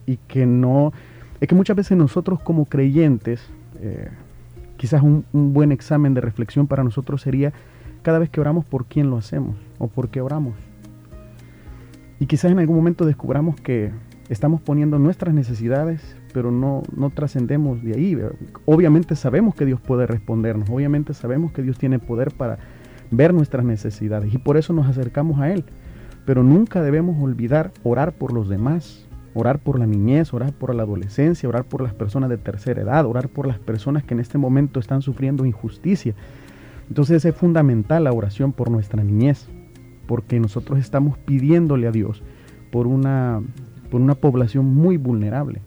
y 0.05 0.17
que 0.27 0.46
no... 0.46 0.91
Es 1.39 1.48
que 1.48 1.55
muchas 1.55 1.75
veces 1.75 1.98
nosotros 1.98 2.39
como 2.41 2.65
creyentes, 2.65 3.41
eh, 3.82 4.10
quizás 4.77 5.03
un, 5.03 5.25
un, 5.34 5.53
buen 5.53 5.72
examen 5.72 6.13
de 6.13 6.22
reflexión 6.22 6.67
para 6.67 6.84
nosotros 6.84 7.22
sería 7.22 7.53
cada 8.03 8.19
vez 8.19 8.29
que 8.29 8.39
oramos 8.39 8.65
por 8.65 8.86
quién 8.86 9.10
lo 9.10 9.17
hacemos 9.17 9.55
o 9.79 9.88
por 9.88 10.10
qué 10.10 10.22
oramos. 10.22 10.53
Y 12.19 12.27
quizás 12.27 12.51
en 12.51 12.60
algún 12.60 12.75
momento 12.75 13.05
descubramos 13.05 13.55
que 13.55 13.91
estamos 14.29 14.62
poniendo 14.62 15.00
nuestras 15.00 15.33
necesidades, 15.33 16.15
pero 16.33 16.51
no, 16.51 16.83
no 16.95 17.10
trascendemos 17.10 17.83
de 17.83 17.95
ahí. 17.95 18.17
Obviamente 18.65 19.15
sabemos 19.15 19.55
que 19.55 19.65
Dios 19.65 19.81
puede 19.81 20.05
respondernos, 20.05 20.69
obviamente 20.69 21.13
sabemos 21.13 21.51
que 21.51 21.63
Dios 21.63 21.77
tiene 21.77 22.00
poder 22.00 22.31
para 22.31 22.60
ver 23.12 23.33
nuestras 23.33 23.65
necesidades 23.65 24.33
y 24.33 24.38
por 24.38 24.57
eso 24.57 24.74
nos 24.74 24.88
acercamos 24.88 25.39
a 25.39 25.51
Él. 25.51 25.65
Pero 26.25 26.43
nunca 26.43 26.81
debemos 26.81 27.22
olvidar 27.22 27.72
orar 27.83 28.13
por 28.13 28.31
los 28.31 28.48
demás, 28.48 29.05
orar 29.33 29.60
por 29.60 29.77
la 29.77 29.86
niñez, 29.86 30.33
orar 30.33 30.53
por 30.53 30.74
la 30.74 30.83
adolescencia, 30.83 31.50
orar 31.50 31.65
por 31.65 31.81
las 31.81 31.93
personas 31.93 32.29
de 32.29 32.38
tercera 32.38 32.81
edad, 32.81 33.05
orar 33.05 33.27
por 33.27 33.48
las 33.48 33.60
personas 33.60 34.03
que 34.03 34.13
en 34.13 34.19
este 34.19 34.38
momento 34.38 34.79
están 34.79 35.01
sufriendo 35.01 35.45
injusticia. 35.45 36.13
Entonces 36.93 37.25
es 37.25 37.35
fundamental 37.35 38.03
la 38.03 38.13
oración 38.13 38.51
por 38.51 38.69
nuestra 38.69 39.03
niñez, 39.03 39.47
porque 40.05 40.39
nosotros 40.39 40.77
estamos 40.77 41.17
pidiéndole 41.17 41.88
a 41.88 41.91
Dios 41.91 42.21
por 42.71 42.85
una, 42.85 43.41
por 43.89 44.00
una 44.00 44.13
población 44.13 44.75
muy 44.75 44.97
vulnerable, 44.97 45.62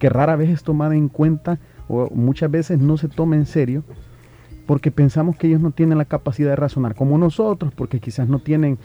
que 0.00 0.08
rara 0.08 0.34
vez 0.34 0.50
es 0.50 0.64
tomada 0.64 0.96
en 0.96 1.06
cuenta 1.06 1.60
o 1.86 2.10
muchas 2.12 2.50
veces 2.50 2.80
no 2.80 2.96
se 2.96 3.06
toma 3.06 3.36
en 3.36 3.46
serio, 3.46 3.84
porque 4.66 4.90
pensamos 4.90 5.36
que 5.36 5.46
ellos 5.46 5.60
no 5.60 5.70
tienen 5.70 5.98
la 5.98 6.04
capacidad 6.04 6.50
de 6.50 6.56
razonar 6.56 6.96
como 6.96 7.16
nosotros, 7.16 7.72
porque 7.72 8.00
quizás 8.00 8.28
no 8.28 8.40
tienen, 8.40 8.76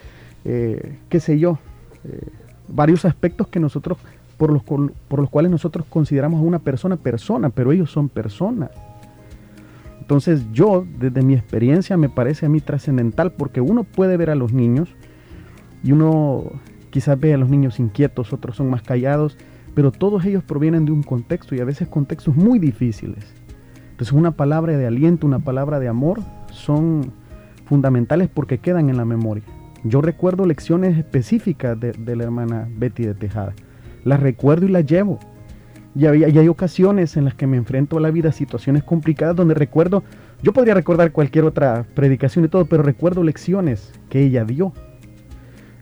eh, 0.44 1.00
qué 1.08 1.18
sé 1.18 1.40
yo, 1.40 1.58
eh, 2.04 2.28
varios 2.68 3.04
aspectos 3.04 3.48
que 3.48 3.58
nosotros, 3.58 3.98
por 4.36 4.52
los, 4.52 4.62
por 4.62 5.18
los 5.18 5.30
cuales 5.30 5.50
nosotros 5.50 5.84
consideramos 5.88 6.38
a 6.38 6.44
una 6.44 6.60
persona 6.60 6.94
persona, 6.94 7.50
pero 7.50 7.72
ellos 7.72 7.90
son 7.90 8.08
personas. 8.08 8.70
Entonces 10.06 10.46
yo, 10.52 10.86
desde 11.00 11.22
mi 11.22 11.34
experiencia, 11.34 11.96
me 11.96 12.08
parece 12.08 12.46
a 12.46 12.48
mí 12.48 12.60
trascendental 12.60 13.32
porque 13.32 13.60
uno 13.60 13.82
puede 13.82 14.16
ver 14.16 14.30
a 14.30 14.36
los 14.36 14.52
niños 14.52 14.88
y 15.82 15.90
uno 15.90 16.44
quizás 16.90 17.18
ve 17.18 17.34
a 17.34 17.36
los 17.36 17.48
niños 17.48 17.80
inquietos, 17.80 18.32
otros 18.32 18.54
son 18.54 18.70
más 18.70 18.82
callados, 18.82 19.36
pero 19.74 19.90
todos 19.90 20.24
ellos 20.24 20.44
provienen 20.44 20.84
de 20.84 20.92
un 20.92 21.02
contexto 21.02 21.56
y 21.56 21.60
a 21.60 21.64
veces 21.64 21.88
contextos 21.88 22.36
muy 22.36 22.60
difíciles. 22.60 23.24
Entonces 23.90 24.12
una 24.12 24.30
palabra 24.30 24.78
de 24.78 24.86
aliento, 24.86 25.26
una 25.26 25.40
palabra 25.40 25.80
de 25.80 25.88
amor 25.88 26.20
son 26.52 27.10
fundamentales 27.64 28.28
porque 28.32 28.58
quedan 28.58 28.88
en 28.88 28.98
la 28.98 29.04
memoria. 29.04 29.42
Yo 29.82 30.02
recuerdo 30.02 30.46
lecciones 30.46 30.96
específicas 30.96 31.76
de, 31.80 32.14
la 32.14 32.22
hermana 32.22 32.68
Betty 32.78 33.04
de 33.06 33.14
Tejada. 33.14 33.54
Las 34.04 34.20
recuerdo 34.20 34.66
y 34.66 34.68
las 34.68 34.86
llevo. 34.86 35.18
Y 35.96 36.06
hay, 36.06 36.24
y 36.24 36.38
hay, 36.38 36.48
ocasiones 36.48 37.16
en 37.16 37.24
las 37.24 37.34
que 37.34 37.46
me 37.46 37.56
enfrento 37.56 37.96
a 37.96 38.00
la 38.00 38.10
vida, 38.10 38.30
situaciones 38.30 38.84
complicadas, 38.84 39.34
donde 39.34 39.54
recuerdo, 39.54 40.04
yo 40.42 40.52
podría 40.52 40.74
recordar 40.74 41.12
cualquier 41.12 41.44
otra 41.44 41.86
predicación 41.94 42.44
y 42.44 42.48
todo, 42.48 42.66
pero 42.66 42.82
recuerdo 42.82 43.24
lecciones 43.24 43.92
que 44.10 44.22
ella 44.22 44.44
dio. 44.44 44.72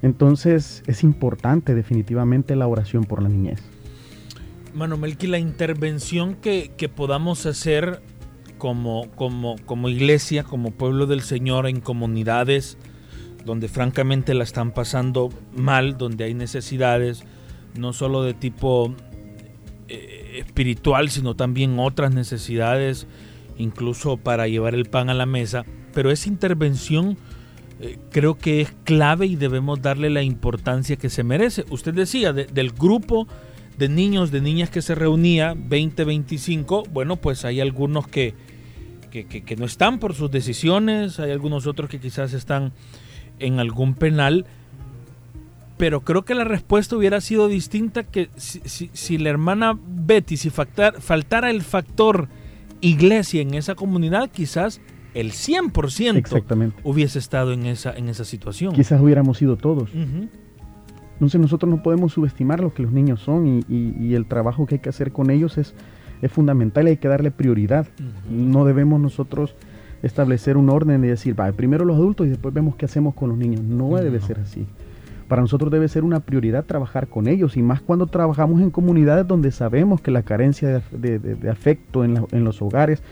Entonces 0.03 0.83
es 0.87 1.03
importante 1.03 1.75
definitivamente 1.75 2.55
la 2.55 2.69
oración 2.69 3.05
por 3.05 3.23
la 3.23 3.29
niñez. 3.29 3.61
Mano 4.75 4.97
Melqui, 4.97 5.27
la 5.27 5.39
intervención 5.39 6.35
que, 6.35 6.71
que 6.77 6.89
podamos 6.89 7.47
hacer 7.47 8.01
como, 8.59 9.11
como, 9.17 9.57
como 9.67 9.89
iglesia, 9.89 10.45
como 10.45 10.71
pueblo 10.71 11.07
del 11.07 11.23
Señor, 11.23 11.67
en 11.67 11.81
comunidades 11.81 12.79
donde 13.45 13.69
francamente 13.69 14.35
la 14.35 14.45
están 14.45 14.73
pasando 14.73 15.31
mal, 15.57 15.99
donde 15.99 16.25
hay 16.25 16.35
necesidades, 16.35 17.25
no 17.79 17.93
solo 17.93 18.23
de 18.23 18.35
tipo 18.35 18.95
espiritual, 20.35 21.11
sino 21.11 21.35
también 21.35 21.79
otras 21.79 22.13
necesidades, 22.15 23.07
incluso 23.57 24.17
para 24.17 24.49
llevar 24.49 24.75
el 24.75 24.87
pan 24.87 25.11
a 25.11 25.15
la 25.15 25.27
mesa. 25.27 25.65
Pero 25.93 26.11
esa 26.11 26.29
intervención 26.29 27.17
eh, 27.81 27.99
creo 28.11 28.37
que 28.37 28.61
es 28.61 28.73
clave 28.85 29.27
y 29.27 29.37
debemos 29.37 29.83
darle 29.83 30.11
la 30.11 30.23
importancia 30.23 30.97
que 30.97 31.11
se 31.11 31.25
merece. 31.25 31.65
Usted 31.71 31.95
decía, 31.95 32.33
de, 32.33 32.47
del 32.47 32.71
grupo 32.71 33.27
de 33.79 33.89
niños, 33.89 34.31
de 34.31 34.41
niñas 34.41 34.71
que 34.71 34.83
se 34.83 34.95
reunía, 34.95 35.55
20, 35.57 36.05
25, 36.05 36.85
bueno, 36.93 37.17
pues 37.17 37.45
hay 37.45 37.61
algunos 37.61 38.07
que, 38.07 38.35
que, 39.11 39.27
que 39.27 39.57
no 39.57 39.65
están 39.65 39.99
por 39.99 40.15
sus 40.15 40.31
decisiones, 40.31 41.19
hay 41.21 41.31
algunos 41.31 41.67
otros 41.67 41.91
que 41.91 42.01
quizás 42.01 42.33
están 42.33 42.73
en 43.39 43.59
algún 43.59 43.95
penal, 43.95 44.47
pero 45.77 46.01
creo 46.03 46.25
que 46.25 46.35
la 46.35 46.45
respuesta 46.45 46.97
hubiera 46.97 47.21
sido 47.21 47.49
distinta 47.49 48.05
que 48.05 48.31
si, 48.37 48.61
si, 48.65 48.91
si 48.93 49.19
la 49.19 49.31
hermana 49.31 49.79
Betty, 49.87 50.37
si 50.37 50.51
factar, 50.51 51.01
faltara 51.01 51.51
el 51.51 51.63
factor 51.63 52.29
iglesia 52.81 53.43
en 53.43 53.55
esa 53.55 53.75
comunidad, 53.75 54.31
quizás 54.31 54.81
el 55.15 55.33
100% 55.33 56.17
Exactamente. 56.17 56.77
hubiese 56.85 57.19
estado 57.19 57.53
en 57.53 57.67
esa, 57.67 57.93
en 57.93 58.09
esa 58.09 58.25
situación. 58.25 58.75
Quizás 58.75 59.01
hubiéramos 59.01 59.39
sido 59.39 59.57
todos. 59.57 59.93
Uh 59.95 59.99
-huh. 59.99 60.29
Entonces 61.15 61.41
nosotros 61.41 61.71
no 61.71 61.83
podemos 61.83 62.13
subestimar 62.13 62.61
lo 62.61 62.75
que 62.75 62.83
los 62.83 62.93
niños 62.93 63.21
son 63.21 63.47
y, 63.47 63.61
y, 63.69 63.95
y 64.01 64.15
el 64.15 64.27
trabajo 64.27 64.67
que 64.67 64.77
hay 64.77 64.81
que 64.81 64.89
hacer 64.89 65.13
con 65.13 65.31
ellos 65.31 65.57
es, 65.59 65.75
es 66.23 66.31
fundamental 66.33 66.87
y 66.87 66.91
hay 66.91 66.97
que 66.97 67.09
darle 67.09 67.31
prioridad. 67.31 67.87
Uh 67.99 68.03
-huh. 68.03 68.31
No 68.31 68.65
debemos 68.65 69.01
nosotros 69.01 69.55
establecer 70.03 70.57
un 70.57 70.69
orden 70.69 71.03
y 71.05 71.09
decir, 71.09 71.39
va, 71.39 71.51
primero 71.53 71.85
los 71.85 71.97
adultos 71.97 72.27
y 72.27 72.31
después 72.31 72.53
vemos 72.53 72.75
qué 72.77 72.85
hacemos 72.85 73.15
con 73.15 73.29
los 73.31 73.39
niños. 73.39 73.63
No 73.63 73.87
uh 73.87 73.93
-huh. 73.97 74.03
debe 74.03 74.21
ser 74.21 74.41
así. 74.41 74.67
Para 75.29 75.41
nosotros 75.43 75.71
debe 75.71 75.89
ser 75.89 76.05
una 76.05 76.21
prioridad 76.21 76.65
trabajar 76.65 77.09
con 77.09 77.29
ellos 77.29 77.57
y 77.57 77.63
más 77.63 77.81
cuando 77.81 78.07
trabajamos 78.07 78.61
en 78.61 78.71
comunidades 78.71 79.27
donde 79.27 79.51
sabemos 79.53 80.01
que 80.01 80.11
la 80.11 80.23
carencia 80.23 80.83
de, 80.93 81.19
de, 81.19 81.51
afecto 81.51 82.05
en, 82.05 82.15
la, 82.15 82.25
en 82.33 82.45
los 82.45 82.61
hogares 82.61 83.03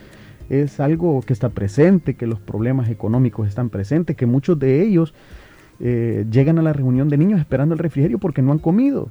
es 0.51 0.81
algo 0.81 1.23
que 1.23 1.33
está 1.33 1.49
presente, 1.49 2.15
que 2.15 2.27
los 2.27 2.39
problemas 2.39 2.91
económicos 2.91 3.49
están 3.49 3.71
presentes, 3.71 4.17
que 4.17 4.27
muchos 4.27 4.59
de 4.59 4.83
ellos 4.83 5.15
eh, 5.81 6.27
llegan 6.31 6.59
a 6.59 6.63
la 6.63 6.75
reunión 6.75 7.09
de 7.09 7.17
niños 7.17 7.41
esperando 7.41 7.75
el 7.75 7.79
refrigerio 7.79 8.19
porque 8.19 8.43
no 8.43 8.53
han 8.53 8.59
comido. 8.59 9.11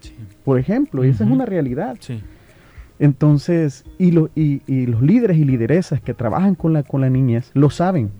Sí. 0.00 0.14
Por 0.44 0.58
ejemplo, 0.58 1.02
uh 1.02 1.04
-huh. 1.04 1.10
esa 1.10 1.24
es 1.24 1.30
una 1.30 1.44
realidad. 1.44 1.96
Sí. 2.00 2.22
Entonces, 2.98 3.84
y, 3.98 4.10
lo, 4.12 4.30
y, 4.34 4.62
y, 4.66 4.86
los 4.86 5.02
líderes 5.02 5.36
y 5.36 5.44
lideresas 5.44 6.00
que 6.00 6.14
trabajan 6.14 6.54
con 6.54 6.72
la, 6.72 6.82
con 6.82 7.00
la 7.02 7.10
niñez 7.10 7.50
lo 7.54 7.70
saben 7.70 8.10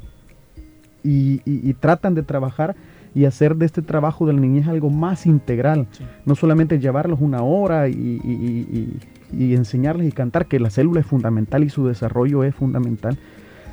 y, 1.03 1.41
y 1.45 1.73
tratan 1.75 2.15
de 2.15 2.23
trabajar 2.23 2.77
y 3.15 3.25
hacer 3.25 3.57
de 3.57 3.67
este 3.67 3.83
trabajo 3.83 4.27
de 4.27 4.33
la 4.33 4.41
niñez 4.41 4.67
algo 4.69 4.91
más 4.91 5.27
integral. 5.27 5.87
Sí. 5.91 6.05
No 6.25 6.35
solamente 6.35 6.79
llevarlos 6.79 7.21
una 7.21 7.43
hora 7.43 7.89
y, 7.89 7.93
y, 7.93 8.99
y, 9.33 9.55
enseñarles 9.55 10.09
y 10.09 10.13
cantar, 10.13 10.47
que 10.47 10.61
la 10.61 10.71
célula 10.71 11.01
es 11.01 11.07
fundamental 11.07 11.65
y 11.65 11.71
su 11.71 11.87
desarrollo 11.87 12.45
es 12.45 12.55
fundamental, 12.55 13.19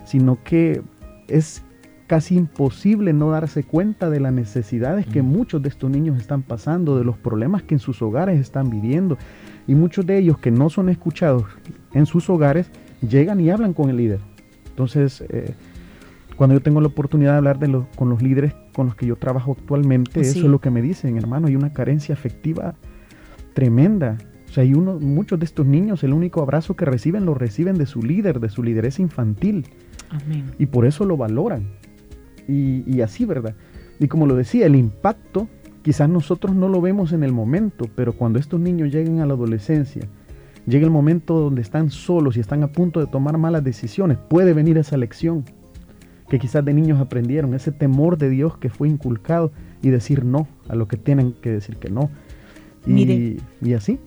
sino 0.05 0.37
que 0.43 0.81
es 1.27 1.63
casi 2.07 2.35
imposible 2.35 3.13
no 3.13 3.31
darse 3.31 3.63
cuenta 3.63 4.09
de 4.09 4.19
las 4.19 4.31
necesidades 4.31 5.07
mm. 5.07 5.11
que 5.11 5.21
muchos 5.21 5.61
de 5.61 5.69
estos 5.69 5.89
niños 5.89 6.17
están 6.17 6.43
pasando, 6.43 6.97
de 6.97 7.03
los 7.03 7.17
problemas 7.17 7.63
que 7.63 7.75
en 7.75 7.79
sus 7.79 8.01
hogares 8.01 8.39
están 8.39 8.69
viviendo. 8.69 9.17
Y 9.67 9.75
muchos 9.75 10.05
de 10.05 10.17
ellos 10.17 10.37
que 10.37 10.51
no 10.51 10.69
son 10.69 10.89
escuchados 10.89 11.45
en 11.93 12.05
sus 12.05 12.29
hogares 12.29 12.69
llegan 13.01 13.39
y 13.39 13.49
hablan 13.49 13.73
con 13.73 13.89
el 13.89 13.97
líder. 13.97 14.19
Entonces, 14.69 15.23
eh, 15.29 15.55
cuando 16.35 16.53
yo 16.53 16.61
tengo 16.61 16.81
la 16.81 16.87
oportunidad 16.87 17.31
de 17.31 17.37
hablar 17.37 17.59
de 17.59 17.81
con 17.95 18.09
los 18.09 18.21
líderes 18.21 18.53
con 18.75 18.87
los 18.87 18.95
que 18.95 19.05
yo 19.05 19.15
trabajo 19.15 19.55
actualmente, 19.57 20.23
sí. 20.25 20.39
eso 20.39 20.47
es 20.47 20.51
lo 20.51 20.59
que 20.59 20.69
me 20.69 20.81
dicen, 20.81 21.17
hermano, 21.17 21.47
hay 21.47 21.55
una 21.55 21.71
carencia 21.71 22.13
afectiva 22.13 22.75
tremenda. 23.53 24.17
O 24.49 24.51
sea, 24.51 24.63
hay 24.63 24.73
uno, 24.73 24.99
muchos 24.99 25.39
de 25.39 25.45
estos 25.45 25.65
niños, 25.65 26.03
el 26.03 26.11
único 26.11 26.41
abrazo 26.41 26.75
que 26.75 26.83
reciben 26.83 27.25
lo 27.25 27.33
reciben 27.33 27.77
de 27.77 27.85
su 27.85 28.03
líder, 28.03 28.41
de 28.41 28.49
su 28.49 28.63
lideresa 28.63 29.01
infantil. 29.01 29.65
Amén. 30.09 30.51
Y 30.59 30.65
por 30.65 30.85
eso 30.85 31.05
lo 31.05 31.15
valoran. 31.15 31.63
Y, 32.49 32.83
y 32.85 32.99
así, 32.99 33.23
¿verdad? 33.25 33.55
Y 33.97 34.09
como 34.09 34.27
lo 34.27 34.35
decía, 34.35 34.65
el 34.65 34.75
impacto 34.75 35.47
quizás 35.81 36.09
nosotros 36.09 36.53
no 36.53 36.67
lo 36.67 36.81
vemos 36.81 37.13
en 37.13 37.23
el 37.23 37.31
momento, 37.31 37.85
pero 37.95 38.11
cuando 38.11 38.39
estos 38.39 38.59
niños 38.59 38.91
lleguen 38.91 39.21
a 39.21 39.25
la 39.25 39.35
adolescencia, 39.35 40.03
llega 40.67 40.83
el 40.83 40.91
momento 40.91 41.39
donde 41.39 41.61
están 41.61 41.91
solos 41.91 42.35
y 42.35 42.41
están 42.41 42.61
a 42.63 42.67
punto 42.67 42.99
de 42.99 43.07
tomar 43.07 43.37
malas 43.37 43.63
decisiones, 43.63 44.17
puede 44.17 44.53
venir 44.53 44.77
esa 44.77 44.97
lección 44.97 45.45
que 46.29 46.39
quizás 46.39 46.65
de 46.65 46.73
niños 46.73 46.99
aprendieron, 46.99 47.53
ese 47.53 47.71
temor 47.71 48.17
de 48.17 48.29
Dios 48.29 48.57
que 48.57 48.69
fue 48.69 48.89
inculcado 48.89 49.51
y 49.81 49.89
decir 49.89 50.25
no 50.25 50.47
a 50.67 50.75
lo 50.75 50.87
que 50.87 50.97
tienen 50.97 51.33
que 51.33 51.51
decir 51.51 51.77
que 51.77 51.89
no. 51.89 52.09
Y, 52.85 52.91
Mire, 52.91 53.37
y 53.61 53.73
así. 53.73 53.99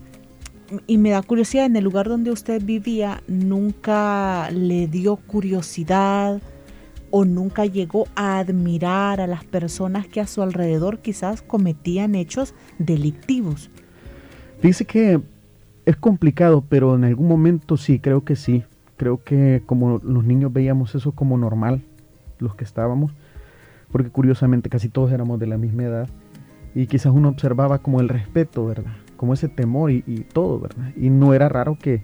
Y 0.85 0.97
me 0.97 1.11
da 1.11 1.21
curiosidad, 1.21 1.65
en 1.65 1.75
el 1.75 1.83
lugar 1.83 2.07
donde 2.07 2.31
usted 2.31 2.61
vivía, 2.63 3.23
¿nunca 3.27 4.49
le 4.51 4.87
dio 4.87 5.15
curiosidad 5.15 6.41
o 7.11 7.25
nunca 7.25 7.65
llegó 7.65 8.07
a 8.15 8.37
admirar 8.39 9.19
a 9.19 9.27
las 9.27 9.43
personas 9.43 10.07
que 10.07 10.21
a 10.21 10.27
su 10.27 10.43
alrededor 10.43 10.99
quizás 10.99 11.41
cometían 11.41 12.15
hechos 12.15 12.53
delictivos? 12.77 13.69
Dice 14.61 14.85
que 14.85 15.19
es 15.85 15.95
complicado, 15.95 16.63
pero 16.67 16.95
en 16.95 17.03
algún 17.03 17.27
momento 17.27 17.77
sí, 17.77 17.99
creo 17.99 18.23
que 18.23 18.35
sí. 18.35 18.63
Creo 18.97 19.23
que 19.23 19.63
como 19.65 19.99
los 20.03 20.25
niños 20.25 20.51
veíamos 20.51 20.93
eso 20.93 21.13
como 21.13 21.37
normal, 21.37 21.81
los 22.39 22.55
que 22.55 22.63
estábamos, 22.63 23.13
porque 23.91 24.09
curiosamente 24.09 24.69
casi 24.69 24.89
todos 24.89 25.11
éramos 25.11 25.39
de 25.39 25.47
la 25.47 25.57
misma 25.57 25.83
edad 25.83 26.09
y 26.75 26.87
quizás 26.87 27.11
uno 27.13 27.29
observaba 27.29 27.79
como 27.79 27.99
el 27.99 28.09
respeto, 28.09 28.65
¿verdad? 28.65 28.93
como 29.19 29.33
ese 29.33 29.49
temor 29.49 29.91
y, 29.91 30.01
y 30.07 30.21
todo, 30.21 30.61
¿verdad? 30.61 30.93
Y 30.95 31.09
no 31.09 31.33
era 31.33 31.49
raro 31.49 31.77
que 31.77 32.03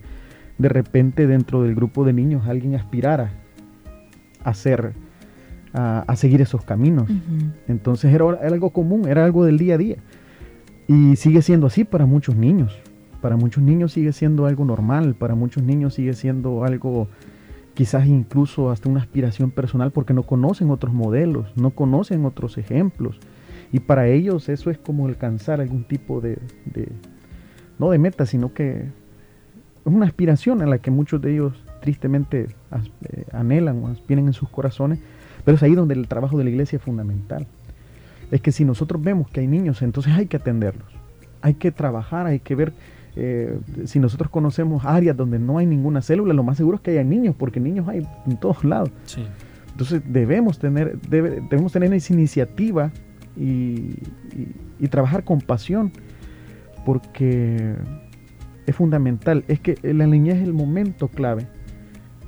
de 0.57 0.67
repente 0.67 1.27
dentro 1.27 1.63
del 1.63 1.73
grupo 1.73 2.03
de 2.03 2.11
niños 2.11 2.45
alguien 2.45 2.75
aspirara 2.75 3.31
a 4.43 4.53
ser, 4.53 4.91
a, 5.73 6.01
a 6.01 6.15
seguir 6.17 6.41
esos 6.41 6.65
caminos. 6.65 7.09
Entonces 7.69 8.13
era, 8.13 8.25
era 8.41 8.53
algo 8.53 8.71
común, 8.71 9.07
era 9.07 9.23
algo 9.23 9.45
del 9.45 9.57
día 9.57 9.75
a 9.75 9.77
día. 9.77 9.95
Y 10.89 11.15
sigue 11.15 11.41
siendo 11.41 11.67
así 11.67 11.85
para 11.85 12.05
muchos 12.05 12.35
niños. 12.35 12.77
Para 13.21 13.37
muchos 13.37 13.63
niños 13.63 13.93
sigue 13.93 14.11
siendo 14.11 14.45
algo 14.45 14.65
normal, 14.65 15.15
para 15.15 15.35
muchos 15.35 15.63
niños 15.63 15.93
sigue 15.93 16.15
siendo 16.15 16.65
algo 16.65 17.07
quizás 17.75 18.07
incluso 18.07 18.71
hasta 18.71 18.89
una 18.89 19.01
aspiración 19.01 19.51
personal 19.51 19.91
porque 19.91 20.13
no 20.13 20.23
conocen 20.23 20.71
otros 20.71 20.93
modelos, 20.93 21.55
no 21.55 21.71
conocen 21.71 22.25
otros 22.25 22.57
ejemplos. 22.57 23.19
Y 23.71 23.81
para 23.81 24.07
ellos 24.07 24.49
eso 24.49 24.71
es 24.71 24.77
como 24.77 25.07
alcanzar 25.07 25.59
algún 25.59 25.83
tipo 25.83 26.21
de, 26.21 26.39
no 27.77 27.91
de 27.91 27.99
meta, 27.99 28.25
sino 28.25 28.53
que 28.53 28.77
es 28.79 29.93
una 29.93 30.05
aspiración 30.05 30.61
a 30.61 30.65
la 30.65 30.79
que 30.79 30.89
muchos 30.89 31.21
de 31.21 31.33
ellos 31.33 31.53
tristemente 31.81 32.47
eh, 33.09 33.25
anhelan 33.31 33.83
o 33.83 33.89
aspiran 33.89 34.25
en 34.25 34.33
sus 34.33 34.49
corazones, 34.49 34.99
pero 35.43 35.57
es 35.57 35.63
ahí 35.63 35.75
donde 35.75 35.93
el 35.93 36.07
trabajo 36.07 36.37
de 36.37 36.45
la 36.45 36.49
iglesia 36.49 36.77
es 36.77 36.81
fundamental. 36.81 37.45
Es 38.31 38.41
que 38.41 38.51
si 38.51 38.63
nosotros 38.63 39.03
vemos 39.03 39.29
que 39.29 39.41
hay 39.41 39.47
niños, 39.47 39.81
entonces 39.81 40.13
hay 40.13 40.27
que 40.27 40.37
atenderlos, 40.37 40.87
hay 41.41 41.55
que 41.55 41.71
trabajar, 41.71 42.25
hay 42.25 42.39
que 42.39 42.55
ver 42.55 42.73
eh, 43.15 43.59
si 43.85 43.99
nosotros 43.99 44.29
conocemos 44.29 44.83
áreas 44.85 45.15
donde 45.15 45.39
no 45.39 45.57
hay 45.57 45.65
ninguna 45.65 46.01
célula, 46.01 46.33
lo 46.33 46.43
más 46.43 46.57
seguro 46.57 46.75
es 46.75 46.81
que 46.81 46.91
haya 46.91 47.03
niños, 47.03 47.35
porque 47.37 47.59
niños 47.59 47.87
hay 47.87 48.05
en 48.27 48.37
todos 48.37 48.63
lados. 48.63 48.91
Sí. 49.05 49.23
Entonces 49.71 50.01
debemos 50.05 50.59
tener, 50.59 50.99
debe- 51.01 51.41
debemos 51.49 51.71
tener 51.71 51.93
esa 51.93 52.13
iniciativa 52.13 52.91
y, 53.37 53.43
y- 53.43 54.55
y 54.79 54.87
trabajar 54.87 55.23
con 55.23 55.39
pasión, 55.41 55.91
porque 56.85 57.75
es 58.65 58.75
fundamental. 58.75 59.43
Es 59.47 59.59
que 59.59 59.77
la 59.81 60.07
niñez 60.07 60.37
es 60.37 60.43
el 60.43 60.53
momento 60.53 61.07
clave 61.07 61.47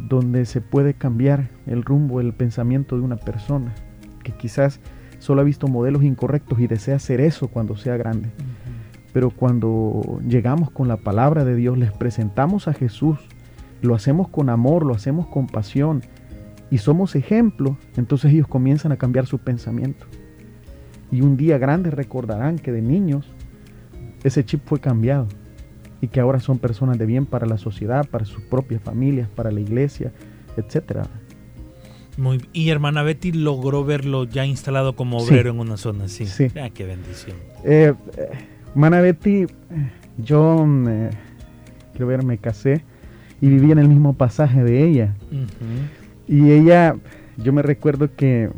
donde 0.10 0.46
se 0.46 0.62
puede 0.62 0.94
cambiar 0.94 1.50
el 1.66 1.84
rumbo, 1.84 2.22
el 2.22 2.34
pensamiento 2.34 2.96
de 2.96 3.02
una 3.02 3.18
persona 3.18 3.74
que 4.24 4.32
quizás 4.32 4.80
solo 5.20 5.42
ha 5.42 5.44
visto 5.44 5.68
modelos 5.68 6.04
incorrectos 6.04 6.60
y 6.60 6.68
desea 6.68 6.98
hacer 6.98 7.20
eso 7.22 7.48
cuando 7.48 7.76
sea 7.76 7.98
grande. 7.98 8.30
Pero 9.14 9.30
cuando 9.32 10.20
llegamos 10.28 10.70
con 10.70 10.88
la 10.88 10.98
palabra 10.98 11.44
de 11.46 11.56
Dios, 11.56 11.78
les 11.78 11.92
presentamos 11.92 12.68
a 12.68 12.74
Jesús, 12.74 13.18
lo 13.82 13.96
hacemos 13.96 14.28
con 14.28 14.50
amor, 14.50 14.86
lo 14.86 14.94
hacemos 14.94 15.28
con 15.28 15.48
pasión 15.48 16.02
y 16.70 16.80
somos 16.80 17.16
ejemplo, 17.16 17.78
entonces 17.96 18.34
ellos 18.34 18.48
comienzan 18.48 18.92
a 18.92 18.98
cambiar 18.98 19.26
su 19.26 19.40
pensamiento. 19.40 20.06
Y 21.12 21.22
un 21.22 21.38
día 21.38 21.58
grande 21.58 21.90
recordarán 21.90 22.60
que 22.60 22.72
de 22.72 22.82
niños 22.82 23.26
ese 24.24 24.44
chip 24.44 24.62
fue 24.66 24.80
cambiado 24.80 25.28
y 26.02 26.10
que 26.10 26.20
ahora 26.20 26.40
son 26.40 26.60
personas 26.60 26.98
de 26.98 27.06
bien 27.06 27.26
para 27.26 27.46
la 27.48 27.58
sociedad, 27.58 28.06
para 28.10 28.26
sus 28.26 28.44
propias 28.44 28.82
familias, 28.82 29.30
para 29.30 29.50
la 29.52 29.62
iglesia, 29.62 30.12
etcétera. 30.58 31.04
Muy, 32.18 32.48
y 32.52 32.70
hermana 32.70 33.04
Betty 33.04 33.32
logró 33.32 33.86
verlo 33.86 34.26
ya 34.26 34.46
instalado 34.46 34.96
como 34.96 35.20
Sí. 35.22 35.28
obrero 35.30 35.52
en 35.52 35.60
una 35.60 35.78
zona 35.78 36.06
así. 36.06 36.26
Sí. 36.26 36.48
Ah, 36.60 36.70
qué 36.74 36.84
bendición. 36.86 37.38
Eh, 37.64 37.94
eh, 38.18 38.30
Mana 38.76 39.02
Betty, 39.02 39.48
yo 40.18 40.66
eh, 40.88 41.10
quiero 41.92 42.08
ver, 42.08 42.24
me 42.24 42.38
casé 42.38 42.84
y 43.42 43.50
viví 43.50 43.72
en 43.72 43.80
el 43.80 43.88
mismo 43.88 44.14
pasaje 44.14 44.64
de 44.64 44.88
ella. 44.88 45.16
Y 46.28 46.52
ella, 46.52 46.96
yo 47.38 47.54
me 47.54 47.62
recuerdo 47.62 48.16
que 48.16 48.50